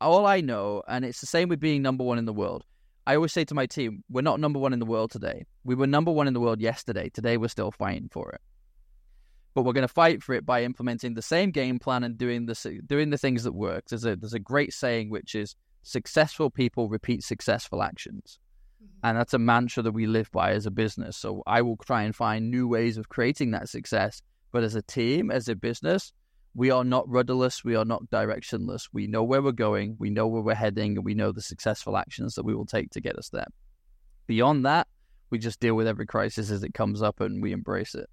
All 0.00 0.26
I 0.26 0.40
know, 0.40 0.82
and 0.86 1.04
it's 1.04 1.20
the 1.20 1.26
same 1.26 1.48
with 1.48 1.60
being 1.60 1.82
number 1.82 2.04
one 2.04 2.18
in 2.18 2.26
the 2.26 2.32
world. 2.32 2.64
I 3.06 3.16
always 3.16 3.32
say 3.32 3.44
to 3.44 3.54
my 3.54 3.66
team, 3.66 4.02
we're 4.10 4.22
not 4.22 4.40
number 4.40 4.58
one 4.58 4.72
in 4.72 4.78
the 4.78 4.86
world 4.86 5.10
today. 5.10 5.44
We 5.64 5.74
were 5.74 5.86
number 5.86 6.10
one 6.10 6.26
in 6.26 6.34
the 6.34 6.40
world 6.40 6.60
yesterday. 6.60 7.10
Today, 7.10 7.36
we're 7.36 7.48
still 7.48 7.70
fighting 7.70 8.08
for 8.10 8.30
it. 8.32 8.40
But 9.54 9.62
we're 9.62 9.72
going 9.72 9.86
to 9.86 9.92
fight 9.92 10.22
for 10.22 10.34
it 10.34 10.44
by 10.44 10.64
implementing 10.64 11.14
the 11.14 11.22
same 11.22 11.50
game 11.50 11.78
plan 11.78 12.02
and 12.02 12.18
doing 12.18 12.46
the 12.46 12.82
doing 12.86 13.10
the 13.10 13.18
things 13.18 13.44
that 13.44 13.52
work. 13.52 13.84
There's 13.88 14.04
a 14.04 14.16
there's 14.16 14.34
a 14.34 14.38
great 14.38 14.72
saying 14.72 15.10
which 15.10 15.34
is 15.34 15.54
successful 15.82 16.50
people 16.50 16.88
repeat 16.88 17.22
successful 17.22 17.82
actions. 17.82 18.38
Mm-hmm. 18.82 19.06
And 19.06 19.18
that's 19.18 19.34
a 19.34 19.38
mantra 19.38 19.82
that 19.84 19.92
we 19.92 20.06
live 20.06 20.30
by 20.32 20.52
as 20.52 20.66
a 20.66 20.70
business. 20.70 21.16
So 21.16 21.42
I 21.46 21.62
will 21.62 21.76
try 21.76 22.02
and 22.02 22.16
find 22.16 22.50
new 22.50 22.66
ways 22.66 22.96
of 22.96 23.08
creating 23.08 23.52
that 23.52 23.68
success. 23.68 24.22
But 24.50 24.64
as 24.64 24.74
a 24.74 24.82
team, 24.82 25.30
as 25.30 25.48
a 25.48 25.54
business, 25.54 26.12
we 26.54 26.70
are 26.70 26.84
not 26.84 27.08
rudderless. 27.08 27.64
We 27.64 27.74
are 27.76 27.84
not 27.84 28.10
directionless. 28.10 28.88
We 28.92 29.06
know 29.06 29.24
where 29.24 29.42
we're 29.42 29.52
going. 29.52 29.96
We 29.98 30.10
know 30.10 30.26
where 30.26 30.42
we're 30.42 30.54
heading, 30.54 30.96
and 30.96 31.04
we 31.04 31.14
know 31.14 31.32
the 31.32 31.42
successful 31.42 31.96
actions 31.96 32.34
that 32.36 32.44
we 32.44 32.54
will 32.54 32.66
take 32.66 32.90
to 32.90 33.00
get 33.00 33.18
us 33.18 33.28
there. 33.30 33.46
Beyond 34.26 34.64
that, 34.64 34.86
we 35.30 35.38
just 35.38 35.60
deal 35.60 35.74
with 35.74 35.88
every 35.88 36.06
crisis 36.06 36.50
as 36.50 36.62
it 36.62 36.74
comes 36.74 37.02
up 37.02 37.20
and 37.20 37.42
we 37.42 37.52
embrace 37.52 37.94
it. 37.94 38.08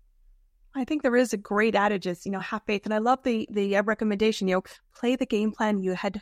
I 0.74 0.86
think 0.86 1.04
there 1.04 1.16
is 1.16 1.34
a 1.34 1.38
great 1.38 1.76
adage 1.76 2.08
is, 2.08 2.26
you 2.26 2.32
know, 2.32 2.40
have 2.40 2.64
faith. 2.66 2.86
And 2.86 2.94
I 2.94 2.98
love 2.98 3.20
the 3.24 3.48
the 3.52 3.78
uh, 3.78 3.84
recommendation, 3.84 4.48
you 4.48 4.56
know, 4.56 4.64
play 4.96 5.16
the 5.16 5.26
game 5.26 5.52
plan 5.52 5.84
you 5.84 5.94
had 5.94 6.22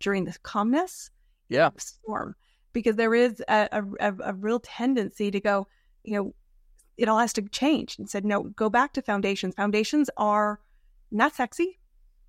during 0.00 0.24
the 0.24 0.36
calmness 0.42 1.10
yeah. 1.48 1.70
storm. 1.78 2.34
Because 2.72 2.96
there 2.96 3.14
is 3.14 3.42
a, 3.48 3.82
a, 4.00 4.14
a 4.22 4.34
real 4.34 4.60
tendency 4.60 5.30
to 5.30 5.40
go, 5.40 5.66
you 6.04 6.14
know, 6.14 6.34
it 6.96 7.08
all 7.08 7.18
has 7.18 7.32
to 7.34 7.42
change. 7.42 7.98
And 7.98 8.10
said, 8.10 8.24
no, 8.24 8.42
go 8.42 8.68
back 8.68 8.92
to 8.94 9.02
foundations. 9.02 9.54
Foundations 9.54 10.10
are 10.16 10.60
not 11.10 11.34
sexy, 11.34 11.78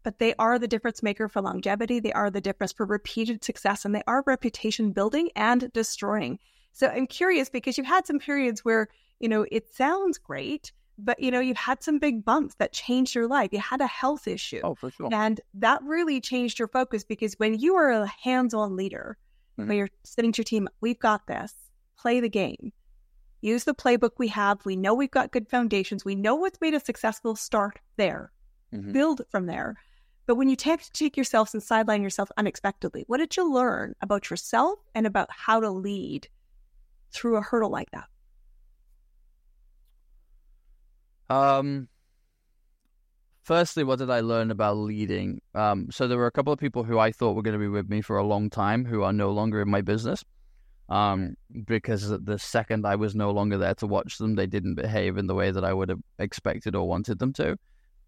but 0.03 0.19
they 0.19 0.33
are 0.39 0.57
the 0.57 0.67
difference 0.67 1.03
maker 1.03 1.27
for 1.27 1.41
longevity. 1.41 1.99
They 1.99 2.13
are 2.13 2.29
the 2.29 2.41
difference 2.41 2.71
for 2.71 2.85
repeated 2.85 3.43
success 3.43 3.85
and 3.85 3.93
they 3.93 4.03
are 4.07 4.23
reputation 4.25 4.91
building 4.91 5.29
and 5.35 5.71
destroying. 5.73 6.39
So 6.71 6.87
I'm 6.87 7.07
curious 7.07 7.49
because 7.49 7.77
you've 7.77 7.87
had 7.87 8.05
some 8.05 8.19
periods 8.19 8.63
where, 8.63 8.87
you 9.19 9.27
know, 9.27 9.45
it 9.51 9.73
sounds 9.73 10.17
great, 10.17 10.71
but 10.97 11.19
you 11.19 11.31
know, 11.31 11.39
you've 11.39 11.57
had 11.57 11.83
some 11.83 11.99
big 11.99 12.23
bumps 12.23 12.55
that 12.55 12.71
changed 12.71 13.15
your 13.15 13.27
life. 13.27 13.49
You 13.51 13.59
had 13.59 13.81
a 13.81 13.87
health 13.87 14.27
issue. 14.27 14.61
Oh, 14.63 14.75
for 14.75 14.91
sure. 14.91 15.09
And 15.11 15.41
that 15.55 15.81
really 15.83 16.21
changed 16.21 16.59
your 16.59 16.67
focus 16.67 17.03
because 17.03 17.33
when 17.35 17.59
you 17.59 17.75
are 17.75 17.91
a 17.91 18.07
hands-on 18.07 18.75
leader 18.75 19.17
mm-hmm. 19.57 19.67
where 19.67 19.77
you're 19.77 19.89
sitting 20.03 20.31
to 20.33 20.37
your 20.39 20.45
team, 20.45 20.69
we've 20.79 20.99
got 20.99 21.27
this, 21.27 21.53
play 21.97 22.19
the 22.19 22.29
game. 22.29 22.71
Use 23.41 23.63
the 23.63 23.73
playbook 23.73 24.11
we 24.17 24.27
have. 24.29 24.65
We 24.65 24.75
know 24.75 24.93
we've 24.93 25.09
got 25.09 25.31
good 25.31 25.47
foundations. 25.49 26.03
We 26.03 26.15
know 26.15 26.35
what's 26.35 26.59
made 26.59 26.73
us 26.73 26.83
successful. 26.83 27.35
Start 27.37 27.79
there, 27.95 28.31
mm-hmm. 28.73 28.91
build 28.91 29.21
from 29.29 29.45
there. 29.45 29.75
But 30.25 30.35
when 30.35 30.47
you 30.47 30.55
take, 30.55 30.81
take 30.93 31.17
yourself 31.17 31.53
and 31.53 31.63
sideline 31.63 32.03
yourself 32.03 32.29
unexpectedly, 32.37 33.03
what 33.07 33.17
did 33.17 33.35
you 33.35 33.51
learn 33.51 33.95
about 34.01 34.29
yourself 34.29 34.77
and 34.93 35.07
about 35.07 35.27
how 35.31 35.59
to 35.59 35.71
lead 35.71 36.27
through 37.11 37.37
a 37.37 37.41
hurdle 37.41 37.71
like 37.71 37.89
that? 37.91 38.05
Um, 41.29 41.87
firstly, 43.43 43.83
what 43.83 43.99
did 43.99 44.09
I 44.09 44.19
learn 44.19 44.51
about 44.51 44.77
leading? 44.77 45.41
Um, 45.55 45.87
so 45.91 46.07
there 46.07 46.17
were 46.17 46.27
a 46.27 46.31
couple 46.31 46.53
of 46.53 46.59
people 46.59 46.83
who 46.83 46.99
I 46.99 47.11
thought 47.11 47.35
were 47.35 47.41
going 47.41 47.53
to 47.53 47.59
be 47.59 47.67
with 47.67 47.89
me 47.89 48.01
for 48.01 48.17
a 48.17 48.23
long 48.23 48.49
time 48.49 48.85
who 48.85 49.03
are 49.03 49.13
no 49.13 49.31
longer 49.31 49.61
in 49.61 49.69
my 49.69 49.81
business. 49.81 50.23
Um, 50.89 51.35
because 51.65 52.09
the 52.09 52.39
second 52.39 52.85
I 52.85 52.95
was 52.95 53.13
no 53.15 53.29
longer 53.29 53.57
there 53.59 53.75
to 53.75 53.87
watch 53.87 54.17
them, 54.17 54.35
they 54.35 54.47
didn't 54.47 54.75
behave 54.75 55.17
in 55.17 55.27
the 55.27 55.35
way 55.35 55.51
that 55.51 55.63
I 55.63 55.71
would 55.71 55.89
have 55.89 56.01
expected 56.17 56.75
or 56.75 56.87
wanted 56.87 57.19
them 57.19 57.31
to. 57.33 57.57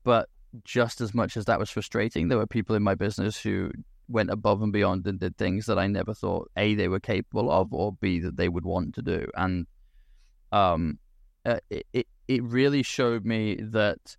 But 0.04 0.30
just 0.64 1.02
as 1.02 1.14
much 1.14 1.38
as 1.38 1.46
that 1.46 1.60
was 1.60 1.70
frustrating, 1.70 2.28
there 2.28 2.38
were 2.38 2.48
people 2.48 2.76
in 2.76 2.84
my 2.84 2.96
business 2.96 3.42
who 3.42 3.72
went 4.08 4.30
above 4.30 4.62
and 4.62 4.74
beyond 4.74 5.08
and 5.08 5.20
did 5.20 5.38
things 5.38 5.66
that 5.66 5.80
I 5.80 5.88
never 5.88 6.14
thought 6.14 6.52
a 6.58 6.76
they 6.76 6.88
were 6.88 7.00
capable 7.00 7.50
of 7.50 7.74
or 7.74 7.94
b 7.94 8.20
that 8.20 8.36
they 8.36 8.50
would 8.50 8.66
want 8.66 8.96
to 8.96 9.02
do. 9.02 9.28
And 9.36 9.68
um, 10.52 11.00
uh, 11.46 11.60
it 11.70 12.08
it 12.28 12.44
really 12.44 12.84
showed 12.84 13.26
me 13.26 13.56
that 13.56 14.18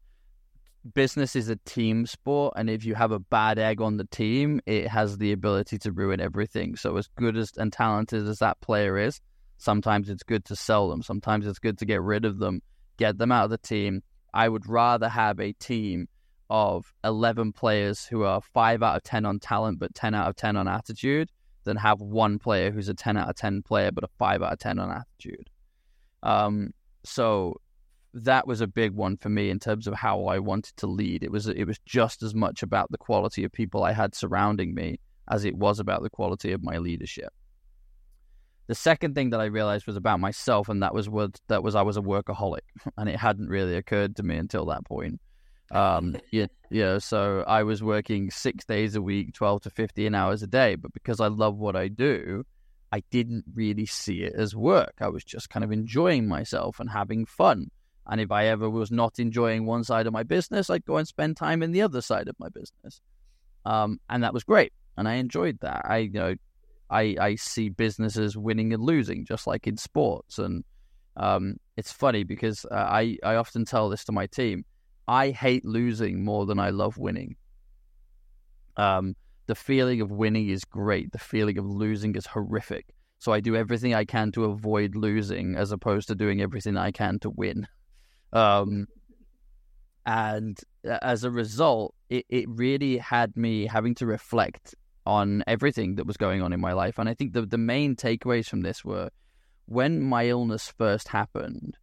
business 0.95 1.37
is 1.37 1.49
a 1.49 1.57
team 1.57 2.07
sport, 2.07 2.55
and 2.57 2.69
if 2.69 2.85
you 2.85 2.95
have 2.95 3.12
a 3.12 3.19
bad 3.19 3.59
egg 3.59 3.81
on 3.81 3.97
the 3.97 4.05
team, 4.05 4.61
it 4.67 4.89
has 4.89 5.19
the 5.19 5.33
ability 5.33 5.79
to 5.79 5.93
ruin 5.93 6.21
everything. 6.21 6.77
So 6.77 6.97
as 6.97 7.09
good 7.17 7.37
as 7.37 7.53
and 7.57 7.73
talented 7.73 8.27
as 8.27 8.39
that 8.41 8.61
player 8.61 8.99
is, 8.99 9.21
sometimes 9.59 10.09
it's 10.09 10.23
good 10.23 10.45
to 10.47 10.57
sell 10.57 10.89
them. 10.89 11.03
Sometimes 11.03 11.47
it's 11.47 11.59
good 11.59 11.79
to 11.79 11.85
get 11.85 12.03
rid 12.03 12.25
of 12.25 12.39
them, 12.39 12.62
get 12.97 13.19
them 13.19 13.31
out 13.31 13.45
of 13.45 13.51
the 13.51 13.59
team. 13.59 14.03
I 14.35 14.49
would 14.49 14.67
rather 14.67 15.09
have 15.09 15.39
a 15.39 15.53
team 15.53 16.09
of 16.53 16.93
11 17.03 17.51
players 17.51 18.05
who 18.05 18.25
are 18.25 18.43
5 18.43 18.83
out 18.83 18.97
of 18.97 19.03
10 19.03 19.25
on 19.25 19.41
talent 19.41 19.79
but 19.79 19.95
10 19.95 20.15
out 20.15 20.29
of 20.29 20.37
10 20.37 20.55
on 20.55 20.69
attitude 20.69 21.31
than 21.65 21.79
have 21.79 22.03
one 22.03 22.39
player 22.39 22.71
who's 22.71 22.91
a 22.91 22.95
10 22.95 23.17
out 23.17 23.31
of 23.31 23.37
10 23.37 23.63
player 23.63 23.91
but 23.91 24.05
a 24.05 24.09
5 24.19 24.43
out 24.43 24.53
of 24.53 24.59
10 24.59 24.79
on 24.79 24.91
attitude. 24.91 25.49
Um, 26.23 26.75
so 27.05 27.59
that 28.13 28.47
was 28.47 28.61
a 28.61 28.67
big 28.67 28.93
one 28.93 29.17
for 29.17 29.31
me 29.31 29.49
in 29.49 29.61
terms 29.61 29.87
of 29.87 29.95
how 29.95 30.27
I 30.27 30.41
wanted 30.41 30.77
to 30.77 30.87
lead. 30.87 31.23
It 31.23 31.33
was 31.33 31.49
it 31.49 31.65
was 31.65 31.79
just 31.87 32.23
as 32.23 32.35
much 32.35 32.63
about 32.63 32.91
the 32.91 32.99
quality 32.99 33.45
of 33.45 33.53
people 33.53 33.83
I 33.83 33.93
had 33.93 34.15
surrounding 34.15 34.75
me 34.75 35.01
as 35.31 35.47
it 35.47 35.57
was 35.57 35.81
about 35.81 36.03
the 36.03 36.11
quality 36.11 36.53
of 36.53 36.63
my 36.63 36.77
leadership. 36.77 37.33
The 38.67 38.75
second 38.75 39.15
thing 39.15 39.31
that 39.31 39.41
I 39.41 39.47
realized 39.47 39.87
was 39.87 39.97
about 39.97 40.21
myself, 40.21 40.69
and 40.69 40.83
that 40.83 40.93
was 40.93 41.09
what 41.09 41.41
that 41.49 41.63
was 41.63 41.75
I 41.75 41.81
was 41.81 41.97
a 41.97 42.03
workaholic, 42.03 42.61
and 42.99 43.09
it 43.09 43.17
hadn't 43.17 43.49
really 43.49 43.77
occurred 43.77 44.17
to 44.17 44.23
me 44.23 44.37
until 44.37 44.67
that 44.67 44.85
point. 44.85 45.19
Um, 45.73 46.17
yeah, 46.31 46.47
yeah. 46.71 46.99
So 46.99 47.45
I 47.47 47.62
was 47.62 47.83
working 47.83 48.31
six 48.31 48.64
days 48.64 48.95
a 48.95 49.02
week, 49.02 49.33
twelve 49.35 49.62
to 49.62 49.71
fifteen 49.71 50.14
hours 50.14 50.43
a 50.43 50.47
day, 50.47 50.75
but 50.75 50.93
because 50.93 51.19
I 51.19 51.29
love 51.29 51.57
what 51.57 51.76
I 51.76 51.88
do, 51.88 52.45
I 52.93 53.02
didn't 53.11 53.45
really 53.55 53.87
see 53.87 54.23
it 54.23 54.35
as 54.37 54.55
work. 54.55 54.95
I 55.00 55.09
was 55.09 55.25
just 55.25 55.49
kind 55.49 55.64
of 55.64 55.73
enjoying 55.73 56.29
myself 56.29 56.79
and 56.79 56.91
having 56.91 57.25
fun. 57.25 57.71
And 58.07 58.21
if 58.21 58.31
I 58.31 58.47
ever 58.47 58.69
was 58.69 58.91
not 58.91 59.19
enjoying 59.19 59.64
one 59.64 59.85
side 59.85 60.07
of 60.07 60.12
my 60.12 60.25
business, 60.25 60.69
I'd 60.69 60.85
go 60.85 60.99
and 60.99 61.09
spend 61.09 61.37
time 61.37 61.62
in 61.62 61.73
the 61.73 61.83
other 61.83 62.02
side 62.02 62.29
of 62.29 62.37
my 62.38 62.49
business. 62.49 63.00
Um, 63.64 63.99
and 64.11 64.25
that 64.25 64.35
was 64.35 64.45
great. 64.45 64.73
And 64.97 65.09
I 65.09 65.14
enjoyed 65.14 65.59
that. 65.61 65.83
I, 65.85 65.99
you 65.99 66.11
know, 66.11 66.35
I, 66.91 67.17
I 67.19 67.35
see 67.37 67.71
businesses 67.71 68.37
winning 68.37 68.75
and 68.75 68.83
losing, 68.83 69.25
just 69.25 69.47
like 69.47 69.67
in 69.67 69.76
sports. 69.76 70.38
And 70.38 70.64
um, 71.17 71.57
it's 71.77 71.92
funny 71.92 72.25
because 72.25 72.66
uh, 72.70 72.75
I, 72.75 73.16
I 73.23 73.37
often 73.37 73.64
tell 73.64 73.88
this 73.88 74.05
to 74.07 74.12
my 74.12 74.27
team. 74.27 74.64
I 75.07 75.31
hate 75.31 75.65
losing 75.65 76.25
more 76.25 76.47
than 76.47 76.59
I 76.59 76.71
love 76.71 76.99
winning. 76.99 77.37
Um, 78.77 79.15
the 79.47 79.55
feeling 79.55 80.01
of 80.01 80.11
winning 80.11 80.49
is 80.49 80.65
great. 80.65 81.12
The 81.12 81.19
feeling 81.19 81.59
of 81.59 81.67
losing 81.67 82.15
is 82.15 82.27
horrific. 82.27 82.87
So 83.19 83.33
I 83.33 83.41
do 83.41 83.55
everything 83.55 83.95
I 83.95 84.05
can 84.05 84.33
to 84.33 84.45
avoid 84.47 84.97
losing 84.97 85.55
as 85.55 85.73
opposed 85.73 86.09
to 86.09 86.15
doing 86.15 86.41
everything 86.41 86.77
I 86.77 86.91
can 86.91 87.19
to 87.21 87.31
win. 87.31 87.67
Um, 88.35 88.87
and 90.07 90.59
as 90.85 91.25
a 91.25 91.31
result, 91.31 91.95
it, 92.09 92.25
it 92.31 92.49
really 92.49 92.97
had 92.97 93.37
me 93.37 93.67
having 93.67 93.95
to 93.97 94.07
reflect 94.07 94.75
on 95.05 95.45
everything 95.47 95.97
that 95.97 96.07
was 96.07 96.17
going 96.17 96.41
on 96.41 96.55
in 96.55 96.59
my 96.61 96.73
life. 96.73 96.99
And 96.99 97.11
I 97.11 97.15
think 97.15 97.35
the, 97.35 97.43
the 97.43 97.59
main 97.59 97.95
takeaways 97.95 98.47
from 98.47 98.62
this 98.62 98.83
were 98.83 99.11
when 99.67 100.01
my 100.01 100.29
illness 100.29 100.73
first 100.77 101.09
happened, 101.09 101.77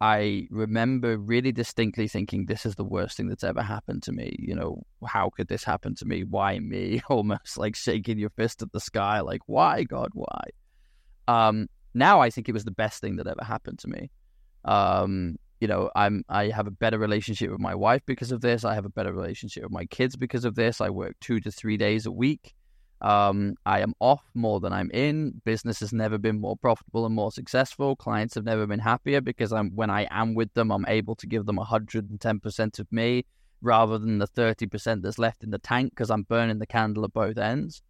I 0.00 0.46
remember 0.50 1.18
really 1.18 1.50
distinctly 1.50 2.06
thinking, 2.06 2.46
this 2.46 2.64
is 2.64 2.76
the 2.76 2.84
worst 2.84 3.16
thing 3.16 3.28
that's 3.28 3.42
ever 3.42 3.62
happened 3.62 4.04
to 4.04 4.12
me. 4.12 4.36
You 4.38 4.54
know, 4.54 4.84
how 5.06 5.30
could 5.30 5.48
this 5.48 5.64
happen 5.64 5.94
to 5.96 6.04
me? 6.04 6.22
Why 6.22 6.58
me? 6.60 7.02
Almost 7.08 7.58
like 7.58 7.74
shaking 7.74 8.18
your 8.18 8.30
fist 8.30 8.62
at 8.62 8.72
the 8.72 8.80
sky, 8.80 9.20
like, 9.20 9.40
why, 9.46 9.82
God, 9.82 10.10
why? 10.14 10.44
Um, 11.26 11.68
now 11.94 12.20
I 12.20 12.30
think 12.30 12.48
it 12.48 12.52
was 12.52 12.64
the 12.64 12.70
best 12.70 13.00
thing 13.00 13.16
that 13.16 13.26
ever 13.26 13.42
happened 13.42 13.80
to 13.80 13.88
me. 13.88 14.10
Um, 14.64 15.36
you 15.60 15.66
know, 15.66 15.90
I'm 15.96 16.24
I 16.28 16.50
have 16.50 16.68
a 16.68 16.70
better 16.70 16.98
relationship 16.98 17.50
with 17.50 17.60
my 17.60 17.74
wife 17.74 18.02
because 18.06 18.30
of 18.30 18.40
this. 18.40 18.64
I 18.64 18.74
have 18.74 18.84
a 18.84 18.90
better 18.90 19.12
relationship 19.12 19.64
with 19.64 19.72
my 19.72 19.86
kids 19.86 20.14
because 20.14 20.44
of 20.44 20.54
this. 20.54 20.80
I 20.80 20.90
work 20.90 21.16
two 21.20 21.40
to 21.40 21.50
three 21.50 21.76
days 21.76 22.06
a 22.06 22.12
week. 22.12 22.54
Um, 23.00 23.54
I 23.64 23.80
am 23.80 23.94
off 24.00 24.24
more 24.34 24.58
than 24.60 24.72
I'm 24.72 24.90
in. 24.90 25.40
Business 25.44 25.78
has 25.80 25.92
never 25.92 26.18
been 26.18 26.40
more 26.40 26.56
profitable 26.56 27.06
and 27.06 27.14
more 27.14 27.30
successful. 27.30 27.94
Clients 27.94 28.34
have 28.34 28.44
never 28.44 28.66
been 28.66 28.80
happier 28.80 29.20
because 29.20 29.52
I'm 29.52 29.70
when 29.76 29.90
I 29.90 30.08
am 30.10 30.34
with 30.34 30.52
them, 30.54 30.72
I'm 30.72 30.86
able 30.88 31.14
to 31.16 31.26
give 31.26 31.46
them 31.46 31.56
110% 31.56 32.78
of 32.78 32.92
me 32.92 33.24
rather 33.60 33.98
than 33.98 34.18
the 34.18 34.26
30% 34.26 35.02
that's 35.02 35.18
left 35.18 35.44
in 35.44 35.50
the 35.50 35.58
tank 35.58 35.90
because 35.90 36.10
I'm 36.10 36.22
burning 36.22 36.58
the 36.58 36.66
candle 36.66 37.04
at 37.04 37.12
both 37.12 37.38
ends. 37.38 37.82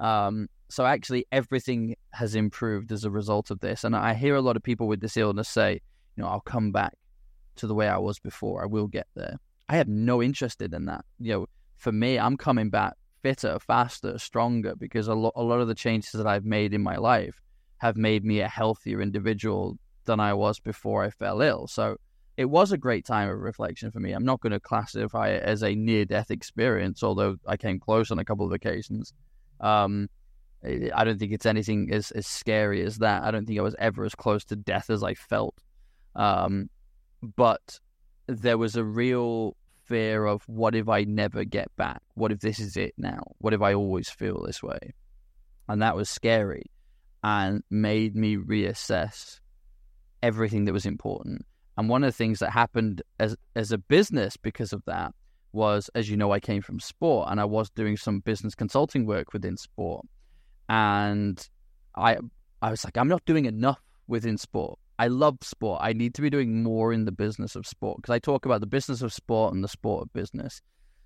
Um, 0.00 0.48
so 0.68 0.84
actually, 0.84 1.26
everything 1.32 1.96
has 2.12 2.34
improved 2.34 2.92
as 2.92 3.04
a 3.04 3.10
result 3.10 3.50
of 3.50 3.60
this. 3.60 3.84
And 3.84 3.96
I 3.96 4.14
hear 4.14 4.34
a 4.34 4.40
lot 4.40 4.56
of 4.56 4.62
people 4.62 4.86
with 4.86 5.00
this 5.00 5.16
illness 5.16 5.48
say, 5.48 5.80
you 6.16 6.22
know, 6.22 6.28
I'll 6.28 6.40
come 6.40 6.72
back 6.72 6.94
to 7.56 7.66
the 7.66 7.74
way 7.74 7.88
I 7.88 7.98
was 7.98 8.18
before. 8.18 8.62
I 8.62 8.66
will 8.66 8.86
get 8.86 9.06
there. 9.14 9.38
I 9.68 9.76
have 9.76 9.88
no 9.88 10.22
interest 10.22 10.60
in 10.60 10.84
that. 10.86 11.04
You 11.18 11.32
know, 11.32 11.46
for 11.76 11.92
me, 11.92 12.18
I'm 12.18 12.36
coming 12.36 12.70
back 12.70 12.94
fitter, 13.28 13.58
faster, 13.58 14.18
stronger 14.18 14.74
because 14.74 15.06
a, 15.06 15.14
lo- 15.14 15.32
a 15.36 15.42
lot 15.42 15.60
of 15.60 15.68
the 15.68 15.74
changes 15.74 16.12
that 16.12 16.26
I've 16.26 16.46
made 16.46 16.72
in 16.72 16.82
my 16.82 16.96
life 16.96 17.38
have 17.76 17.94
made 17.94 18.24
me 18.24 18.40
a 18.40 18.48
healthier 18.48 19.02
individual 19.02 19.76
than 20.06 20.18
I 20.18 20.32
was 20.32 20.58
before 20.58 21.04
I 21.04 21.10
fell 21.10 21.42
ill. 21.42 21.66
So 21.66 21.98
it 22.38 22.46
was 22.46 22.72
a 22.72 22.78
great 22.78 23.04
time 23.04 23.28
of 23.28 23.38
reflection 23.38 23.90
for 23.90 24.00
me. 24.00 24.12
I'm 24.12 24.24
not 24.24 24.40
going 24.40 24.52
to 24.54 24.60
classify 24.60 25.28
it 25.28 25.42
as 25.42 25.62
a 25.62 25.74
near 25.74 26.06
death 26.06 26.30
experience, 26.30 27.02
although 27.02 27.36
I 27.46 27.58
came 27.58 27.78
close 27.78 28.10
on 28.10 28.18
a 28.18 28.24
couple 28.24 28.46
of 28.46 28.52
occasions. 28.52 29.12
Um, 29.60 30.08
I 30.64 31.04
don't 31.04 31.18
think 31.18 31.32
it's 31.32 31.44
anything 31.44 31.92
as, 31.92 32.10
as 32.12 32.26
scary 32.26 32.82
as 32.82 32.96
that. 32.98 33.24
I 33.24 33.30
don't 33.30 33.44
think 33.44 33.58
I 33.58 33.62
was 33.62 33.76
ever 33.78 34.06
as 34.06 34.14
close 34.14 34.42
to 34.46 34.56
death 34.56 34.88
as 34.88 35.02
I 35.02 35.12
felt. 35.12 35.56
Um, 36.16 36.70
but 37.36 37.78
there 38.26 38.56
was 38.56 38.76
a 38.76 38.84
real 38.84 39.54
fear 39.88 40.26
of 40.26 40.42
what 40.46 40.74
if 40.74 40.88
I 40.88 41.04
never 41.04 41.44
get 41.44 41.74
back? 41.76 42.02
What 42.14 42.32
if 42.32 42.40
this 42.40 42.60
is 42.60 42.76
it 42.76 42.94
now? 42.98 43.22
What 43.38 43.54
if 43.54 43.62
I 43.62 43.74
always 43.74 44.08
feel 44.08 44.44
this 44.44 44.62
way? 44.62 44.94
And 45.68 45.82
that 45.82 45.96
was 45.96 46.08
scary 46.08 46.66
and 47.22 47.62
made 47.70 48.14
me 48.14 48.36
reassess 48.36 49.40
everything 50.22 50.66
that 50.66 50.72
was 50.72 50.86
important. 50.86 51.44
And 51.76 51.88
one 51.88 52.04
of 52.04 52.08
the 52.08 52.16
things 52.16 52.40
that 52.40 52.50
happened 52.50 53.02
as 53.18 53.36
as 53.54 53.72
a 53.72 53.78
business 53.78 54.36
because 54.36 54.72
of 54.72 54.82
that 54.86 55.14
was, 55.52 55.90
as 55.94 56.10
you 56.10 56.16
know, 56.16 56.32
I 56.32 56.40
came 56.40 56.62
from 56.62 56.80
sport 56.80 57.28
and 57.30 57.40
I 57.40 57.44
was 57.44 57.70
doing 57.70 57.96
some 57.96 58.20
business 58.20 58.54
consulting 58.54 59.06
work 59.06 59.32
within 59.32 59.56
sport. 59.56 60.06
And 60.68 61.48
I 61.96 62.18
I 62.60 62.70
was 62.70 62.84
like, 62.84 62.96
I'm 62.96 63.08
not 63.08 63.24
doing 63.24 63.46
enough 63.46 63.80
within 64.06 64.38
sport. 64.38 64.78
I 64.98 65.08
love 65.08 65.38
sport. 65.42 65.80
I 65.82 65.92
need 65.92 66.14
to 66.14 66.22
be 66.22 66.30
doing 66.30 66.62
more 66.62 66.92
in 66.92 67.04
the 67.04 67.12
business 67.12 67.54
of 67.54 67.66
sport 67.66 67.98
because 67.98 68.12
I 68.12 68.18
talk 68.18 68.46
about 68.46 68.60
the 68.60 68.66
business 68.66 69.00
of 69.02 69.12
sport 69.12 69.54
and 69.54 69.62
the 69.62 69.68
sport 69.68 70.02
of 70.02 70.12
business. 70.12 70.60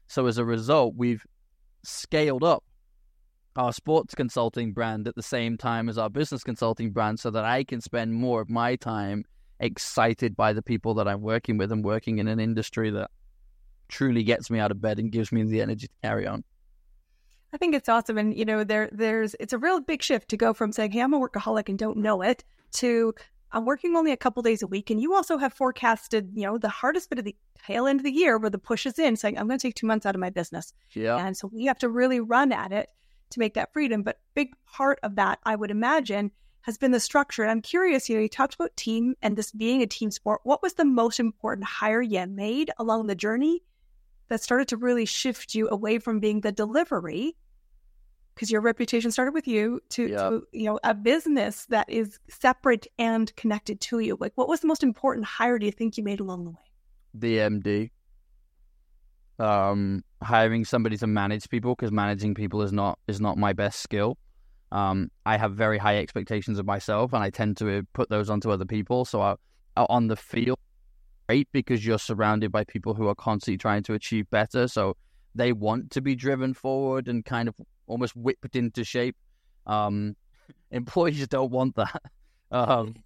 So 0.06 0.26
as 0.26 0.38
a 0.38 0.44
result, 0.44 0.94
we've 0.96 1.24
scaled 1.82 2.42
up 2.44 2.64
our 3.56 3.72
sports 3.72 4.14
consulting 4.14 4.72
brand 4.72 5.06
at 5.06 5.14
the 5.14 5.22
same 5.22 5.58
time 5.58 5.88
as 5.88 5.98
our 5.98 6.08
business 6.08 6.42
consulting 6.42 6.90
brand 6.90 7.20
so 7.20 7.30
that 7.30 7.44
I 7.44 7.64
can 7.64 7.82
spend 7.82 8.14
more 8.14 8.40
of 8.40 8.48
my 8.48 8.76
time 8.76 9.24
excited 9.60 10.36
by 10.36 10.54
the 10.54 10.62
people 10.62 10.94
that 10.94 11.06
I'm 11.06 11.20
working 11.20 11.58
with 11.58 11.70
and 11.70 11.84
working 11.84 12.18
in 12.18 12.28
an 12.28 12.40
industry 12.40 12.90
that 12.90 13.10
truly 13.88 14.22
gets 14.22 14.50
me 14.50 14.58
out 14.58 14.70
of 14.70 14.80
bed 14.80 14.98
and 14.98 15.12
gives 15.12 15.32
me 15.32 15.42
the 15.42 15.60
energy 15.60 15.86
to 15.86 15.92
carry 16.02 16.26
on. 16.26 16.44
I 17.52 17.58
think 17.58 17.74
it's 17.74 17.88
awesome. 17.88 18.16
And, 18.16 18.34
you 18.34 18.46
know, 18.46 18.64
there 18.64 18.88
there's 18.90 19.36
it's 19.38 19.52
a 19.52 19.58
real 19.58 19.80
big 19.80 20.02
shift 20.02 20.30
to 20.30 20.38
go 20.38 20.54
from 20.54 20.72
saying, 20.72 20.92
Hey, 20.92 21.00
I'm 21.00 21.12
a 21.12 21.20
workaholic 21.20 21.68
and 21.68 21.78
don't 21.78 21.98
know 21.98 22.22
it 22.22 22.42
to 22.72 23.14
I'm 23.52 23.66
working 23.66 23.96
only 23.96 24.12
a 24.12 24.16
couple 24.16 24.42
days 24.42 24.62
a 24.62 24.66
week. 24.66 24.90
And 24.90 25.00
you 25.00 25.14
also 25.14 25.36
have 25.36 25.52
forecasted, 25.52 26.32
you 26.34 26.44
know, 26.44 26.58
the 26.58 26.68
hardest 26.68 27.10
bit 27.10 27.18
of 27.18 27.24
the 27.24 27.36
tail 27.66 27.86
end 27.86 28.00
of 28.00 28.04
the 28.04 28.10
year 28.10 28.38
where 28.38 28.50
the 28.50 28.58
push 28.58 28.86
is 28.86 28.98
in, 28.98 29.16
saying, 29.16 29.38
I'm 29.38 29.46
going 29.46 29.58
to 29.58 29.68
take 29.68 29.74
two 29.74 29.86
months 29.86 30.06
out 30.06 30.14
of 30.14 30.20
my 30.20 30.30
business. 30.30 30.72
Yeah. 30.92 31.16
And 31.16 31.36
so 31.36 31.50
we 31.52 31.66
have 31.66 31.78
to 31.80 31.88
really 31.88 32.20
run 32.20 32.52
at 32.52 32.72
it 32.72 32.90
to 33.30 33.38
make 33.38 33.54
that 33.54 33.72
freedom. 33.72 34.02
But 34.02 34.20
big 34.34 34.54
part 34.66 34.98
of 35.02 35.16
that, 35.16 35.38
I 35.44 35.54
would 35.54 35.70
imagine, 35.70 36.30
has 36.62 36.78
been 36.78 36.92
the 36.92 37.00
structure. 37.00 37.42
And 37.42 37.50
I'm 37.50 37.60
curious, 37.60 38.08
you 38.08 38.16
know, 38.16 38.22
you 38.22 38.28
talked 38.28 38.54
about 38.54 38.76
team 38.76 39.14
and 39.20 39.36
this 39.36 39.52
being 39.52 39.82
a 39.82 39.86
team 39.86 40.10
sport. 40.10 40.40
What 40.44 40.62
was 40.62 40.74
the 40.74 40.84
most 40.84 41.20
important 41.20 41.66
hire 41.66 42.02
you 42.02 42.26
made 42.26 42.70
along 42.78 43.06
the 43.06 43.14
journey 43.14 43.62
that 44.28 44.42
started 44.42 44.68
to 44.68 44.76
really 44.76 45.04
shift 45.04 45.54
you 45.54 45.68
away 45.68 45.98
from 45.98 46.20
being 46.20 46.40
the 46.40 46.52
delivery? 46.52 47.36
Because 48.34 48.50
your 48.50 48.60
reputation 48.60 49.10
started 49.10 49.32
with 49.32 49.46
you 49.46 49.80
to, 49.90 50.08
to, 50.08 50.46
you 50.52 50.64
know, 50.64 50.80
a 50.84 50.94
business 50.94 51.66
that 51.66 51.88
is 51.90 52.18
separate 52.28 52.86
and 52.98 53.34
connected 53.36 53.80
to 53.82 53.98
you. 53.98 54.16
Like, 54.18 54.32
what 54.36 54.48
was 54.48 54.60
the 54.60 54.66
most 54.66 54.82
important 54.82 55.26
hire 55.26 55.58
do 55.58 55.66
you 55.66 55.72
think 55.72 55.98
you 55.98 56.04
made 56.04 56.20
along 56.20 56.44
the 56.44 56.50
way? 56.50 56.56
The 57.14 57.36
MD. 57.38 57.90
Um, 59.38 60.02
hiring 60.22 60.64
somebody 60.64 60.96
to 60.98 61.06
manage 61.06 61.48
people 61.48 61.74
because 61.74 61.92
managing 61.92 62.34
people 62.34 62.62
is 62.62 62.72
not 62.72 62.98
is 63.08 63.20
not 63.20 63.36
my 63.36 63.52
best 63.52 63.80
skill. 63.80 64.16
Um, 64.70 65.10
I 65.26 65.36
have 65.36 65.52
very 65.52 65.76
high 65.76 65.98
expectations 65.98 66.58
of 66.58 66.64
myself, 66.64 67.12
and 67.12 67.22
I 67.22 67.28
tend 67.28 67.58
to 67.58 67.82
put 67.92 68.08
those 68.08 68.30
onto 68.30 68.50
other 68.50 68.64
people. 68.64 69.04
So 69.04 69.20
I, 69.20 69.34
on 69.76 70.06
the 70.06 70.16
field, 70.16 70.58
great 71.28 71.48
because 71.52 71.84
you're 71.84 71.98
surrounded 71.98 72.50
by 72.50 72.64
people 72.64 72.94
who 72.94 73.08
are 73.08 73.14
constantly 73.14 73.58
trying 73.58 73.82
to 73.84 73.94
achieve 73.94 74.28
better. 74.30 74.68
So 74.68 74.96
they 75.34 75.52
want 75.52 75.90
to 75.92 76.00
be 76.00 76.14
driven 76.14 76.54
forward 76.54 77.08
and 77.08 77.24
kind 77.24 77.48
of 77.48 77.54
almost 77.92 78.16
whipped 78.16 78.56
into 78.56 78.84
shape. 78.84 79.16
Um, 79.66 80.16
employees 80.70 81.26
don't 81.28 81.50
want 81.50 81.76
that. 81.76 82.02
Um, 82.54 82.96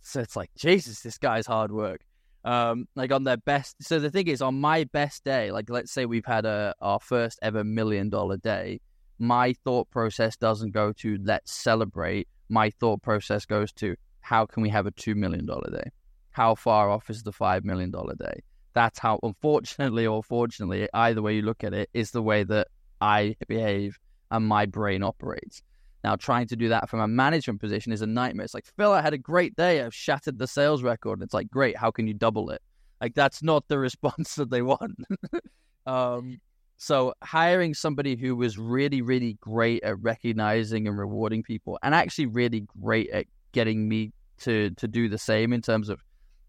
so 0.00 0.18
it's 0.18 0.34
like 0.34 0.50
Jesus, 0.56 1.02
this 1.02 1.18
guy's 1.18 1.46
hard 1.46 1.70
work. 1.70 2.00
Um, 2.44 2.88
like 2.96 3.12
on 3.12 3.22
their 3.22 3.36
best. 3.36 3.76
So 3.80 4.00
the 4.00 4.10
thing 4.10 4.26
is, 4.26 4.42
on 4.42 4.60
my 4.60 4.82
best 4.92 5.22
day, 5.22 5.52
like 5.52 5.70
let's 5.70 5.92
say 5.92 6.04
we've 6.04 6.24
had 6.24 6.44
a 6.44 6.74
our 6.80 6.98
first 6.98 7.38
ever 7.40 7.62
million 7.62 8.10
dollar 8.10 8.38
day 8.38 8.80
my 9.18 9.52
thought 9.64 9.90
process 9.90 10.36
doesn't 10.36 10.72
go 10.72 10.92
to 10.92 11.18
let's 11.22 11.52
celebrate. 11.52 12.28
My 12.48 12.70
thought 12.70 13.02
process 13.02 13.44
goes 13.44 13.72
to 13.74 13.96
how 14.20 14.46
can 14.46 14.62
we 14.62 14.68
have 14.70 14.86
a 14.86 14.92
$2 14.92 15.14
million 15.16 15.46
day? 15.46 15.90
How 16.30 16.54
far 16.54 16.90
off 16.90 17.10
is 17.10 17.22
the 17.22 17.32
$5 17.32 17.64
million 17.64 17.90
day? 17.90 18.42
That's 18.74 18.98
how, 18.98 19.18
unfortunately 19.22 20.06
or 20.06 20.22
fortunately, 20.22 20.88
either 20.94 21.20
way 21.20 21.34
you 21.36 21.42
look 21.42 21.64
at 21.64 21.74
it, 21.74 21.90
is 21.92 22.10
the 22.12 22.22
way 22.22 22.44
that 22.44 22.68
I 23.00 23.36
behave 23.48 23.98
and 24.30 24.46
my 24.46 24.66
brain 24.66 25.02
operates. 25.02 25.62
Now, 26.04 26.16
trying 26.16 26.46
to 26.48 26.56
do 26.56 26.68
that 26.68 26.88
from 26.88 27.00
a 27.00 27.08
management 27.08 27.60
position 27.60 27.92
is 27.92 28.02
a 28.02 28.06
nightmare. 28.06 28.44
It's 28.44 28.54
like, 28.54 28.66
Phil, 28.76 28.92
I 28.92 29.02
had 29.02 29.14
a 29.14 29.18
great 29.18 29.56
day. 29.56 29.82
I've 29.82 29.94
shattered 29.94 30.38
the 30.38 30.46
sales 30.46 30.82
record. 30.82 31.22
It's 31.22 31.34
like, 31.34 31.50
great. 31.50 31.76
How 31.76 31.90
can 31.90 32.06
you 32.06 32.14
double 32.14 32.50
it? 32.50 32.62
Like, 33.00 33.14
that's 33.14 33.42
not 33.42 33.66
the 33.68 33.78
response 33.88 34.36
that 34.36 34.50
they 34.50 34.62
want. 34.62 34.96
um, 35.86 36.40
so 36.76 37.12
hiring 37.22 37.74
somebody 37.74 38.14
who 38.14 38.36
was 38.36 38.56
really, 38.56 39.02
really 39.02 39.34
great 39.40 39.82
at 39.82 40.00
recognizing 40.00 40.86
and 40.86 40.96
rewarding 40.96 41.42
people, 41.42 41.78
and 41.82 41.94
actually 41.94 42.26
really 42.26 42.66
great 42.80 43.10
at 43.10 43.26
getting 43.52 43.88
me 43.88 44.12
to 44.38 44.70
to 44.70 44.86
do 44.86 45.08
the 45.08 45.18
same 45.18 45.52
in 45.52 45.60
terms 45.60 45.88
of 45.88 46.00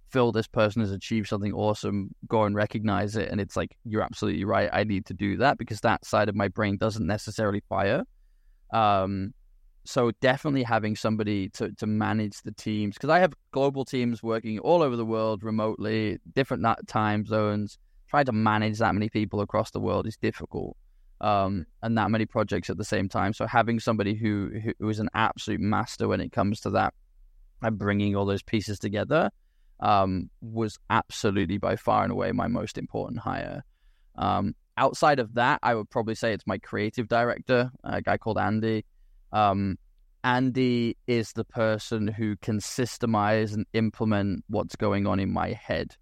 Phil, 0.09 0.31
this 0.31 0.47
person 0.47 0.81
has 0.81 0.91
achieved 0.91 1.27
something 1.27 1.53
awesome. 1.53 2.13
Go 2.27 2.43
and 2.43 2.55
recognize 2.55 3.15
it, 3.15 3.29
and 3.29 3.39
it's 3.39 3.55
like 3.55 3.75
you're 3.85 4.01
absolutely 4.01 4.45
right. 4.45 4.69
I 4.71 4.83
need 4.83 5.05
to 5.07 5.13
do 5.13 5.37
that 5.37 5.57
because 5.57 5.81
that 5.81 6.05
side 6.05 6.29
of 6.29 6.35
my 6.35 6.47
brain 6.47 6.77
doesn't 6.77 7.05
necessarily 7.05 7.61
fire. 7.69 8.03
Um, 8.73 9.33
so 9.85 10.11
definitely 10.21 10.63
having 10.63 10.95
somebody 10.95 11.49
to 11.49 11.71
to 11.73 11.87
manage 11.87 12.41
the 12.43 12.51
teams 12.51 12.95
because 12.95 13.09
I 13.09 13.19
have 13.19 13.33
global 13.51 13.85
teams 13.85 14.21
working 14.21 14.59
all 14.59 14.83
over 14.83 14.95
the 14.95 15.05
world 15.05 15.43
remotely, 15.43 16.19
different 16.33 16.65
time 16.87 17.25
zones 17.25 17.77
trying 18.07 18.25
to 18.25 18.31
manage 18.31 18.79
that 18.79 18.93
many 18.93 19.09
people 19.09 19.41
across 19.41 19.71
the 19.71 19.79
world 19.79 20.07
is 20.07 20.17
difficult. 20.17 20.75
Um, 21.21 21.65
and 21.83 21.97
that 21.97 22.09
many 22.11 22.25
projects 22.25 22.69
at 22.69 22.77
the 22.77 22.85
same 22.85 23.09
time. 23.09 23.33
So 23.33 23.45
having 23.45 23.79
somebody 23.79 24.15
who 24.15 24.51
who 24.79 24.89
is 24.89 24.99
an 24.99 25.09
absolute 25.13 25.59
master 25.59 26.07
when 26.07 26.21
it 26.21 26.31
comes 26.31 26.61
to 26.61 26.69
that 26.71 26.93
and 27.61 27.77
bringing 27.77 28.15
all 28.15 28.25
those 28.25 28.41
pieces 28.41 28.79
together 28.79 29.29
um, 29.79 30.29
was 30.41 30.77
absolutely 30.89 31.57
by 31.57 31.75
far 31.75 32.03
and 32.03 32.11
away 32.11 32.31
my 32.31 32.47
most 32.47 32.77
important 32.77 33.19
hire. 33.19 33.63
Um, 34.15 34.55
outside 34.77 35.19
of 35.19 35.35
that, 35.35 35.59
I 35.63 35.75
would 35.75 35.89
probably 35.89 36.15
say 36.15 36.33
it's 36.33 36.47
my 36.47 36.57
creative 36.57 37.07
director, 37.07 37.71
a 37.83 38.01
guy 38.01 38.17
called 38.17 38.37
Andy. 38.37 38.85
Um, 39.31 39.77
Andy 40.23 40.97
is 41.07 41.31
the 41.33 41.45
person 41.45 42.07
who 42.07 42.35
can 42.37 42.59
systemize 42.59 43.53
and 43.53 43.65
implement 43.73 44.43
what's 44.47 44.75
going 44.75 45.07
on 45.07 45.19
in 45.19 45.31
my 45.31 45.53
head. 45.53 45.95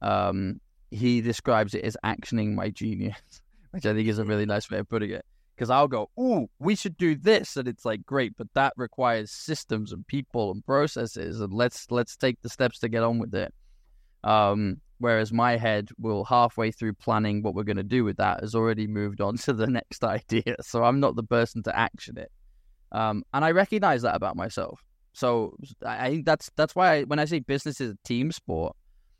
Um, 0.00 0.60
he 0.90 1.20
describes 1.20 1.74
it 1.74 1.84
as 1.84 1.96
actioning 2.04 2.54
my 2.54 2.70
genius, 2.70 3.16
which 3.70 3.86
I 3.86 3.94
think 3.94 4.08
is 4.08 4.18
a 4.18 4.24
really 4.24 4.46
nice 4.46 4.70
way 4.70 4.78
of 4.78 4.88
putting 4.88 5.10
it. 5.10 5.24
Because 5.62 5.70
I'll 5.70 5.86
go, 5.86 6.10
"Ooh, 6.18 6.48
we 6.58 6.74
should 6.74 6.96
do 6.96 7.14
this," 7.14 7.56
and 7.56 7.68
it's 7.68 7.84
like, 7.84 8.04
"Great," 8.04 8.36
but 8.36 8.48
that 8.54 8.72
requires 8.76 9.30
systems 9.30 9.92
and 9.92 10.04
people 10.04 10.50
and 10.50 10.66
processes, 10.66 11.40
and 11.40 11.54
let's 11.54 11.88
let's 11.88 12.16
take 12.16 12.42
the 12.42 12.48
steps 12.48 12.80
to 12.80 12.88
get 12.88 13.04
on 13.04 13.20
with 13.20 13.32
it. 13.32 13.54
Um, 14.24 14.80
whereas 14.98 15.32
my 15.32 15.56
head 15.56 15.90
will 16.00 16.24
halfway 16.24 16.72
through 16.72 16.94
planning 16.94 17.44
what 17.44 17.54
we're 17.54 17.62
going 17.62 17.76
to 17.76 17.84
do 17.84 18.02
with 18.02 18.16
that 18.16 18.40
has 18.40 18.56
already 18.56 18.88
moved 18.88 19.20
on 19.20 19.36
to 19.46 19.52
the 19.52 19.68
next 19.68 20.02
idea, 20.02 20.56
so 20.62 20.82
I'm 20.82 20.98
not 20.98 21.14
the 21.14 21.22
person 21.22 21.62
to 21.62 21.78
action 21.78 22.18
it. 22.18 22.32
Um, 22.90 23.22
and 23.32 23.44
I 23.44 23.52
recognize 23.52 24.02
that 24.02 24.16
about 24.16 24.34
myself. 24.34 24.82
So 25.12 25.54
I 25.86 26.10
think 26.10 26.26
that's 26.26 26.50
that's 26.56 26.74
why 26.74 26.92
I, 26.92 27.02
when 27.04 27.20
I 27.20 27.24
say 27.24 27.38
business 27.38 27.80
is 27.80 27.92
a 27.92 27.98
team 28.02 28.32
sport, 28.32 28.74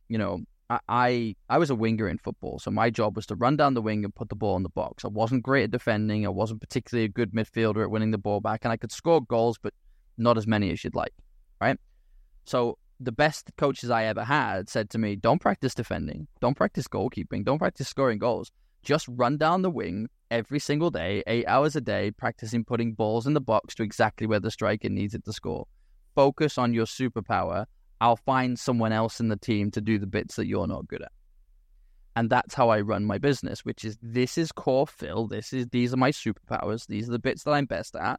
you 0.09 0.19
know, 0.19 0.41
I, 0.89 1.35
I 1.49 1.59
was 1.59 1.71
a 1.71 1.75
winger 1.75 2.09
in 2.09 2.19
football, 2.19 2.59
so 2.59 2.71
my 2.71 2.91
job 2.91 3.17
was 3.17 3.27
to 3.27 3.35
run 3.35 3.57
down 3.57 3.75
the 3.75 3.83
wing 3.83 4.05
and 4.05 4.15
put 4.15 4.29
the 4.29 4.37
ball 4.37 4.57
in 4.57 4.63
the 4.63 4.69
box. 4.69 5.05
I 5.05 5.09
wasn't 5.09 5.43
great 5.43 5.65
at 5.65 5.71
defending. 5.71 6.25
I 6.25 6.29
wasn't 6.29 6.61
particularly 6.61 7.05
a 7.05 7.09
good 7.09 7.33
midfielder 7.33 7.83
at 7.83 7.91
winning 7.91 8.11
the 8.11 8.19
ball 8.19 8.41
back, 8.41 8.65
and 8.65 8.73
I 8.73 8.77
could 8.77 8.93
score 8.93 9.21
goals, 9.21 9.59
but 9.59 9.75
not 10.19 10.37
as 10.39 10.47
many 10.47 10.71
as 10.71 10.85
you'd 10.85 10.95
like, 10.95 11.13
right? 11.61 11.79
So 12.45 12.79
the 13.01 13.13
best 13.13 13.51
coaches 13.57 13.91
I 13.91 14.05
ever 14.05 14.25
had 14.25 14.69
said 14.69 14.91
to 14.91 14.99
me, 14.99 15.17
"Don't 15.17 15.41
practice 15.41 15.75
defending. 15.75 16.29
Don't 16.41 16.57
practice 16.57 16.87
goalkeeping. 16.87 17.45
Don't 17.45 17.59
practice 17.59 17.89
scoring 17.89 18.19
goals. 18.19 18.53
Just 18.83 19.09
run 19.09 19.37
down 19.37 19.63
the 19.63 19.71
wing 19.71 20.09
every 20.31 20.59
single 20.59 20.91
day, 20.91 21.23
eight 21.27 21.47
hours 21.47 21.77
a 21.77 21.81
day, 21.81 22.11
practicing 22.11 22.65
putting 22.65 22.95
balls 22.95 23.27
in 23.27 23.35
the 23.35 23.41
box 23.41 23.75
to 23.77 23.83
exactly 23.83 24.27
where 24.27 24.41
the 24.41 24.51
striker 24.51 24.89
needs 24.89 25.15
it 25.15 25.25
to 25.25 25.33
score. 25.33 25.67
Focus 26.15 26.59
on 26.59 26.75
your 26.75 26.87
superpower." 26.87 27.67
I'll 28.03 28.17
find 28.17 28.59
someone 28.59 28.91
else 28.91 29.21
in 29.21 29.29
the 29.29 29.37
team 29.37 29.71
to 29.71 29.81
do 29.81 29.97
the 29.97 30.09
bits 30.09 30.35
that 30.35 30.49
you're 30.49 30.67
not 30.67 30.89
good 30.89 31.03
at. 31.03 31.13
And 32.17 32.29
that's 32.29 32.53
how 32.53 32.69
I 32.69 32.81
run 32.81 33.05
my 33.05 33.17
business, 33.17 33.65
which 33.65 33.85
is 33.85 33.97
this 34.03 34.37
is 34.37 34.51
core 34.51 34.89
Phil. 34.89 35.29
This 35.29 35.53
is 35.53 35.69
these 35.69 35.95
are 35.95 35.97
my 35.97 36.11
superpowers. 36.11 36.89
These 36.89 37.09
are 37.09 37.13
the 37.13 37.21
bits 37.21 37.45
that 37.45 37.53
I'm 37.53 37.65
best 37.65 37.95
at. 37.95 38.19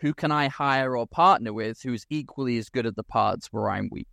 Who 0.00 0.12
can 0.12 0.30
I 0.30 0.48
hire 0.48 0.98
or 0.98 1.06
partner 1.06 1.54
with 1.54 1.80
who's 1.80 2.04
equally 2.10 2.58
as 2.58 2.68
good 2.68 2.84
at 2.84 2.94
the 2.94 3.02
parts 3.02 3.48
where 3.50 3.70
I'm 3.70 3.88
weak? 3.90 4.06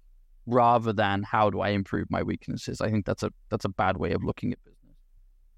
Rather 0.46 0.94
than 0.94 1.24
how 1.24 1.50
do 1.50 1.60
I 1.60 1.70
improve 1.70 2.10
my 2.10 2.24
weaknesses? 2.24 2.80
I 2.80 2.90
think 2.90 3.06
that's 3.06 3.22
a 3.22 3.32
that's 3.50 3.66
a 3.66 3.70
bad 3.70 3.98
way 3.98 4.14
of 4.14 4.24
looking 4.24 4.54
at 4.54 4.64
business. 4.64 4.96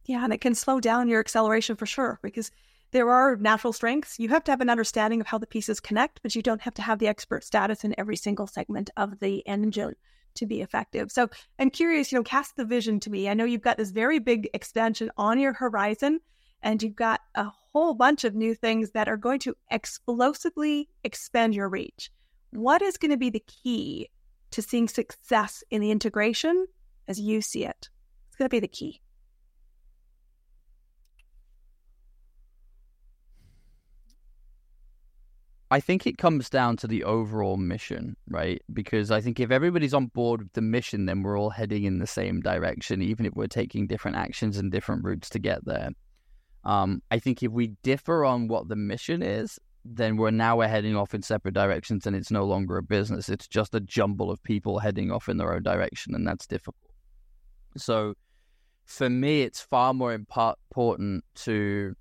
Yeah, 0.06 0.24
and 0.24 0.34
it 0.34 0.42
can 0.42 0.56
slow 0.56 0.80
down 0.80 1.08
your 1.08 1.20
acceleration 1.20 1.76
for 1.76 1.86
sure 1.86 2.20
because 2.24 2.50
there 2.92 3.10
are 3.10 3.36
natural 3.38 3.74
strengths. 3.74 4.20
You 4.20 4.30
have 4.30 4.44
to 4.46 4.52
have 4.52 4.62
an 4.62 4.70
understanding 4.70 5.22
of 5.22 5.28
how 5.28 5.38
the 5.38 5.48
pieces 5.48 5.80
connect, 5.80 6.22
but 6.22 6.36
you 6.36 6.42
don't 6.42 6.62
have 6.62 6.74
to 6.76 6.82
have 6.82 7.00
the 7.00 7.08
expert 7.08 7.44
status 7.44 7.84
in 7.84 7.96
every 7.98 8.16
single 8.16 8.48
segment 8.48 8.90
of 8.98 9.20
the 9.20 9.46
engine 9.48 9.96
to 10.36 10.46
be 10.46 10.62
effective. 10.62 11.12
So 11.12 11.30
I'm 11.60 11.70
curious, 11.70 12.12
you 12.12 12.18
know, 12.18 12.24
cast 12.24 12.56
the 12.56 12.66
vision 12.66 13.00
to 13.02 13.10
me. 13.10 13.30
I 13.30 13.34
know 13.34 13.46
you've 13.46 13.62
got 13.62 13.78
this 13.78 13.92
very 13.92 14.20
big 14.20 14.50
expansion 14.54 15.12
on 15.18 15.40
your 15.40 15.54
horizon, 15.54 16.20
and 16.62 16.82
you've 16.82 16.96
got 16.96 17.22
a 17.36 17.46
whole 17.46 17.94
bunch 17.94 18.24
of 18.24 18.36
new 18.36 18.54
things 18.54 18.92
that 18.92 19.08
are 19.08 19.18
going 19.18 19.40
to 19.40 19.56
explosively 19.72 20.90
expand 21.04 21.56
your 21.56 21.70
reach. 21.70 22.12
What 22.52 22.82
is 22.82 22.98
going 22.98 23.12
to 23.12 23.18
be 23.18 23.30
the 23.30 23.44
key 23.48 24.10
to 24.52 24.62
seeing 24.62 24.88
success 24.88 25.64
in 25.70 25.82
the 25.82 25.92
integration 25.92 26.68
as 27.08 27.20
you 27.20 27.42
see 27.42 27.66
it? 27.66 27.90
It's 28.28 28.36
going 28.38 28.48
to 28.48 28.54
be 28.54 28.60
the 28.60 28.68
key. 28.68 29.02
I 35.72 35.80
think 35.80 36.06
it 36.06 36.18
comes 36.18 36.50
down 36.50 36.76
to 36.78 36.88
the 36.88 37.06
overall 37.06 37.56
mission, 37.56 38.18
right? 38.28 38.62
Because 38.74 39.10
I 39.10 39.22
think 39.22 39.40
if 39.40 39.52
everybody's 39.52 39.94
on 39.94 40.08
board 40.08 40.42
with 40.42 40.52
the 40.52 40.62
mission, 40.62 41.06
then 41.06 41.24
we're 41.24 41.40
all 41.40 41.50
heading 41.50 41.86
in 41.86 42.00
the 42.00 42.08
same 42.08 42.42
direction, 42.42 43.02
even 43.02 43.26
if 43.26 43.34
we're 43.36 43.48
taking 43.48 43.88
different 43.88 44.18
actions 44.18 44.58
and 44.58 44.70
different 44.70 45.06
routes 45.06 45.30
to 45.30 45.40
get 45.40 45.64
there. 45.64 45.92
Um, 46.66 47.02
I 47.10 47.20
think 47.20 47.42
if 47.42 47.54
we 47.54 47.68
differ 47.84 48.26
on 48.26 48.50
what 48.50 48.68
the 48.68 48.76
mission 48.76 49.24
is, 49.24 49.58
then 49.86 50.18
we're 50.18 50.30
now 50.30 50.58
we're 50.58 50.68
heading 50.68 50.98
off 50.98 51.14
in 51.14 51.22
separate 51.22 51.54
directions, 51.54 52.06
and 52.06 52.18
it's 52.18 52.32
no 52.32 52.44
longer 52.44 52.76
a 52.76 52.84
business. 52.84 53.30
It's 53.30 53.48
just 53.48 53.74
a 53.74 53.80
jumble 53.80 54.30
of 54.30 54.44
people 54.44 54.80
heading 54.80 55.10
off 55.10 55.30
in 55.30 55.38
their 55.38 55.54
own 55.54 55.64
direction, 55.64 56.14
and 56.14 56.28
that's 56.28 56.46
difficult. 56.46 56.76
So, 57.78 58.16
for 58.86 59.10
me, 59.10 59.44
it's 59.44 59.62
far 59.62 59.94
more 59.94 60.14
important 60.14 61.24
to 61.36 61.96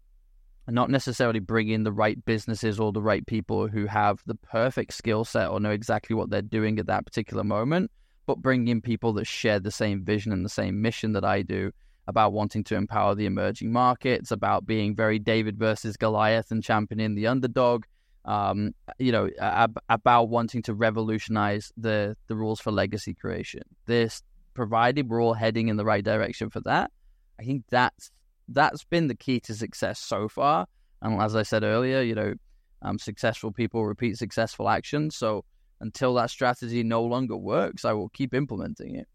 and 0.70 0.76
not 0.76 0.88
necessarily 0.88 1.40
bring 1.40 1.68
in 1.68 1.82
the 1.82 1.90
right 1.90 2.24
businesses 2.24 2.78
or 2.78 2.92
the 2.92 3.02
right 3.02 3.26
people 3.26 3.66
who 3.66 3.86
have 3.86 4.22
the 4.26 4.36
perfect 4.36 4.94
skill 4.94 5.24
set 5.24 5.48
or 5.48 5.58
know 5.58 5.72
exactly 5.72 6.14
what 6.14 6.30
they're 6.30 6.42
doing 6.42 6.78
at 6.78 6.86
that 6.86 7.04
particular 7.04 7.42
moment, 7.42 7.90
but 8.24 8.40
bring 8.40 8.68
in 8.68 8.80
people 8.80 9.12
that 9.12 9.26
share 9.26 9.58
the 9.58 9.72
same 9.72 10.04
vision 10.04 10.30
and 10.30 10.44
the 10.44 10.48
same 10.48 10.80
mission 10.80 11.12
that 11.14 11.24
I 11.24 11.42
do 11.42 11.72
about 12.06 12.32
wanting 12.32 12.62
to 12.62 12.76
empower 12.76 13.16
the 13.16 13.26
emerging 13.26 13.72
markets, 13.72 14.30
about 14.30 14.64
being 14.64 14.94
very 14.94 15.18
David 15.18 15.58
versus 15.58 15.96
Goliath 15.96 16.52
and 16.52 16.62
championing 16.62 17.16
the 17.16 17.26
underdog. 17.26 17.82
Um, 18.24 18.72
you 19.00 19.10
know, 19.10 19.28
ab- 19.40 19.82
about 19.88 20.28
wanting 20.28 20.62
to 20.62 20.74
revolutionize 20.74 21.72
the 21.76 22.16
the 22.28 22.36
rules 22.36 22.60
for 22.60 22.70
legacy 22.70 23.14
creation. 23.14 23.62
This, 23.86 24.22
provided 24.54 25.08
we're 25.08 25.20
all 25.20 25.34
heading 25.34 25.66
in 25.66 25.76
the 25.76 25.84
right 25.84 26.04
direction 26.04 26.48
for 26.48 26.60
that, 26.60 26.92
I 27.40 27.42
think 27.42 27.64
that's 27.70 28.12
that's 28.52 28.84
been 28.84 29.08
the 29.08 29.14
key 29.14 29.40
to 29.40 29.54
success 29.54 29.98
so 29.98 30.28
far. 30.28 30.66
And 31.02 31.20
as 31.20 31.34
I 31.34 31.42
said 31.42 31.62
earlier, 31.64 32.02
you 32.02 32.14
know, 32.14 32.34
um, 32.82 32.98
successful 32.98 33.52
people 33.52 33.86
repeat 33.86 34.16
successful 34.18 34.68
actions. 34.68 35.16
So 35.16 35.44
until 35.80 36.14
that 36.14 36.30
strategy 36.30 36.82
no 36.82 37.02
longer 37.02 37.36
works, 37.36 37.84
I 37.84 37.92
will 37.92 38.10
keep 38.10 38.34
implementing 38.34 38.96
it. 38.96 39.08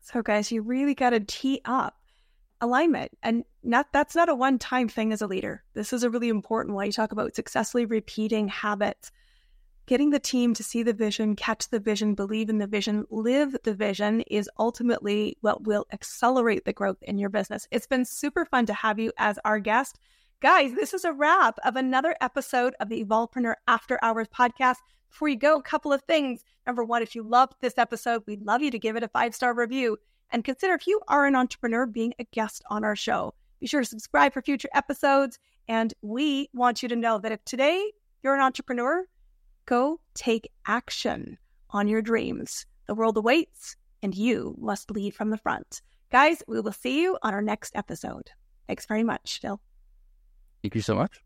So, 0.00 0.22
guys, 0.22 0.52
you 0.52 0.62
really 0.62 0.94
got 0.94 1.10
to 1.10 1.20
tee 1.20 1.60
up 1.64 1.96
alignment, 2.60 3.10
and 3.22 3.44
not 3.62 3.92
that's 3.92 4.14
not 4.14 4.28
a 4.28 4.34
one-time 4.34 4.88
thing 4.88 5.12
as 5.12 5.20
a 5.20 5.26
leader. 5.26 5.64
This 5.74 5.92
is 5.92 6.04
a 6.04 6.10
really 6.10 6.28
important 6.28 6.74
one. 6.74 6.86
You 6.86 6.92
talk 6.92 7.12
about 7.12 7.34
successfully 7.34 7.86
repeating 7.86 8.48
habits, 8.48 9.10
getting 9.86 10.10
the 10.10 10.18
team 10.18 10.52
to 10.52 10.64
see 10.64 10.82
the 10.82 10.92
vision, 10.92 11.36
catch 11.36 11.68
the 11.68 11.78
vision, 11.78 12.14
believe 12.14 12.48
in 12.48 12.58
the 12.58 12.66
vision, 12.66 13.04
live 13.10 13.56
the 13.62 13.74
vision 13.74 14.20
is 14.22 14.50
ultimately 14.58 15.36
what 15.40 15.64
will 15.64 15.86
accelerate 15.92 16.64
the 16.64 16.72
growth 16.72 16.98
in 17.02 17.18
your 17.18 17.28
business. 17.28 17.68
It's 17.70 17.86
been 17.86 18.04
super 18.04 18.44
fun 18.44 18.66
to 18.66 18.74
have 18.74 18.98
you 18.98 19.12
as 19.16 19.38
our 19.44 19.60
guest. 19.60 19.98
Guys, 20.40 20.74
this 20.74 20.92
is 20.92 21.04
a 21.04 21.12
wrap 21.12 21.58
of 21.64 21.76
another 21.76 22.16
episode 22.20 22.74
of 22.80 22.88
the 22.88 23.04
Evolvepreneur 23.04 23.54
After 23.68 23.98
Hours 24.02 24.28
podcast. 24.28 24.76
Before 25.08 25.28
you 25.28 25.36
go, 25.36 25.56
a 25.56 25.62
couple 25.62 25.92
of 25.92 26.02
things. 26.02 26.44
Number 26.66 26.84
one, 26.84 27.02
if 27.02 27.14
you 27.14 27.22
loved 27.22 27.54
this 27.60 27.78
episode, 27.78 28.24
we'd 28.26 28.42
love 28.42 28.62
you 28.62 28.72
to 28.72 28.78
give 28.78 28.96
it 28.96 29.04
a 29.04 29.08
five 29.08 29.34
star 29.34 29.54
review 29.54 29.96
and 30.30 30.44
consider 30.44 30.74
if 30.74 30.86
you 30.86 31.00
are 31.06 31.26
an 31.26 31.36
entrepreneur 31.36 31.86
being 31.86 32.12
a 32.18 32.24
guest 32.24 32.62
on 32.68 32.84
our 32.84 32.96
show. 32.96 33.34
Be 33.60 33.66
sure 33.66 33.80
to 33.80 33.86
subscribe 33.86 34.34
for 34.34 34.42
future 34.42 34.68
episodes. 34.74 35.38
And 35.68 35.94
we 36.02 36.48
want 36.52 36.82
you 36.82 36.88
to 36.88 36.96
know 36.96 37.18
that 37.18 37.32
if 37.32 37.44
today 37.44 37.92
you're 38.22 38.34
an 38.34 38.42
entrepreneur, 38.42 39.06
go 39.66 40.00
take 40.14 40.50
action 40.66 41.38
on 41.70 41.88
your 41.88 42.02
dreams. 42.02 42.66
The 42.86 42.94
world 42.94 43.16
awaits, 43.16 43.76
and 44.02 44.14
you 44.14 44.54
must 44.58 44.90
lead 44.90 45.14
from 45.14 45.30
the 45.30 45.38
front. 45.38 45.82
Guys, 46.10 46.42
we 46.46 46.60
will 46.60 46.72
see 46.72 47.02
you 47.02 47.18
on 47.22 47.34
our 47.34 47.42
next 47.42 47.74
episode. 47.74 48.30
Thanks 48.66 48.86
very 48.86 49.02
much, 49.02 49.40
Phil. 49.40 49.60
Thank 50.62 50.74
you 50.74 50.80
so 50.80 50.94
much. 50.94 51.25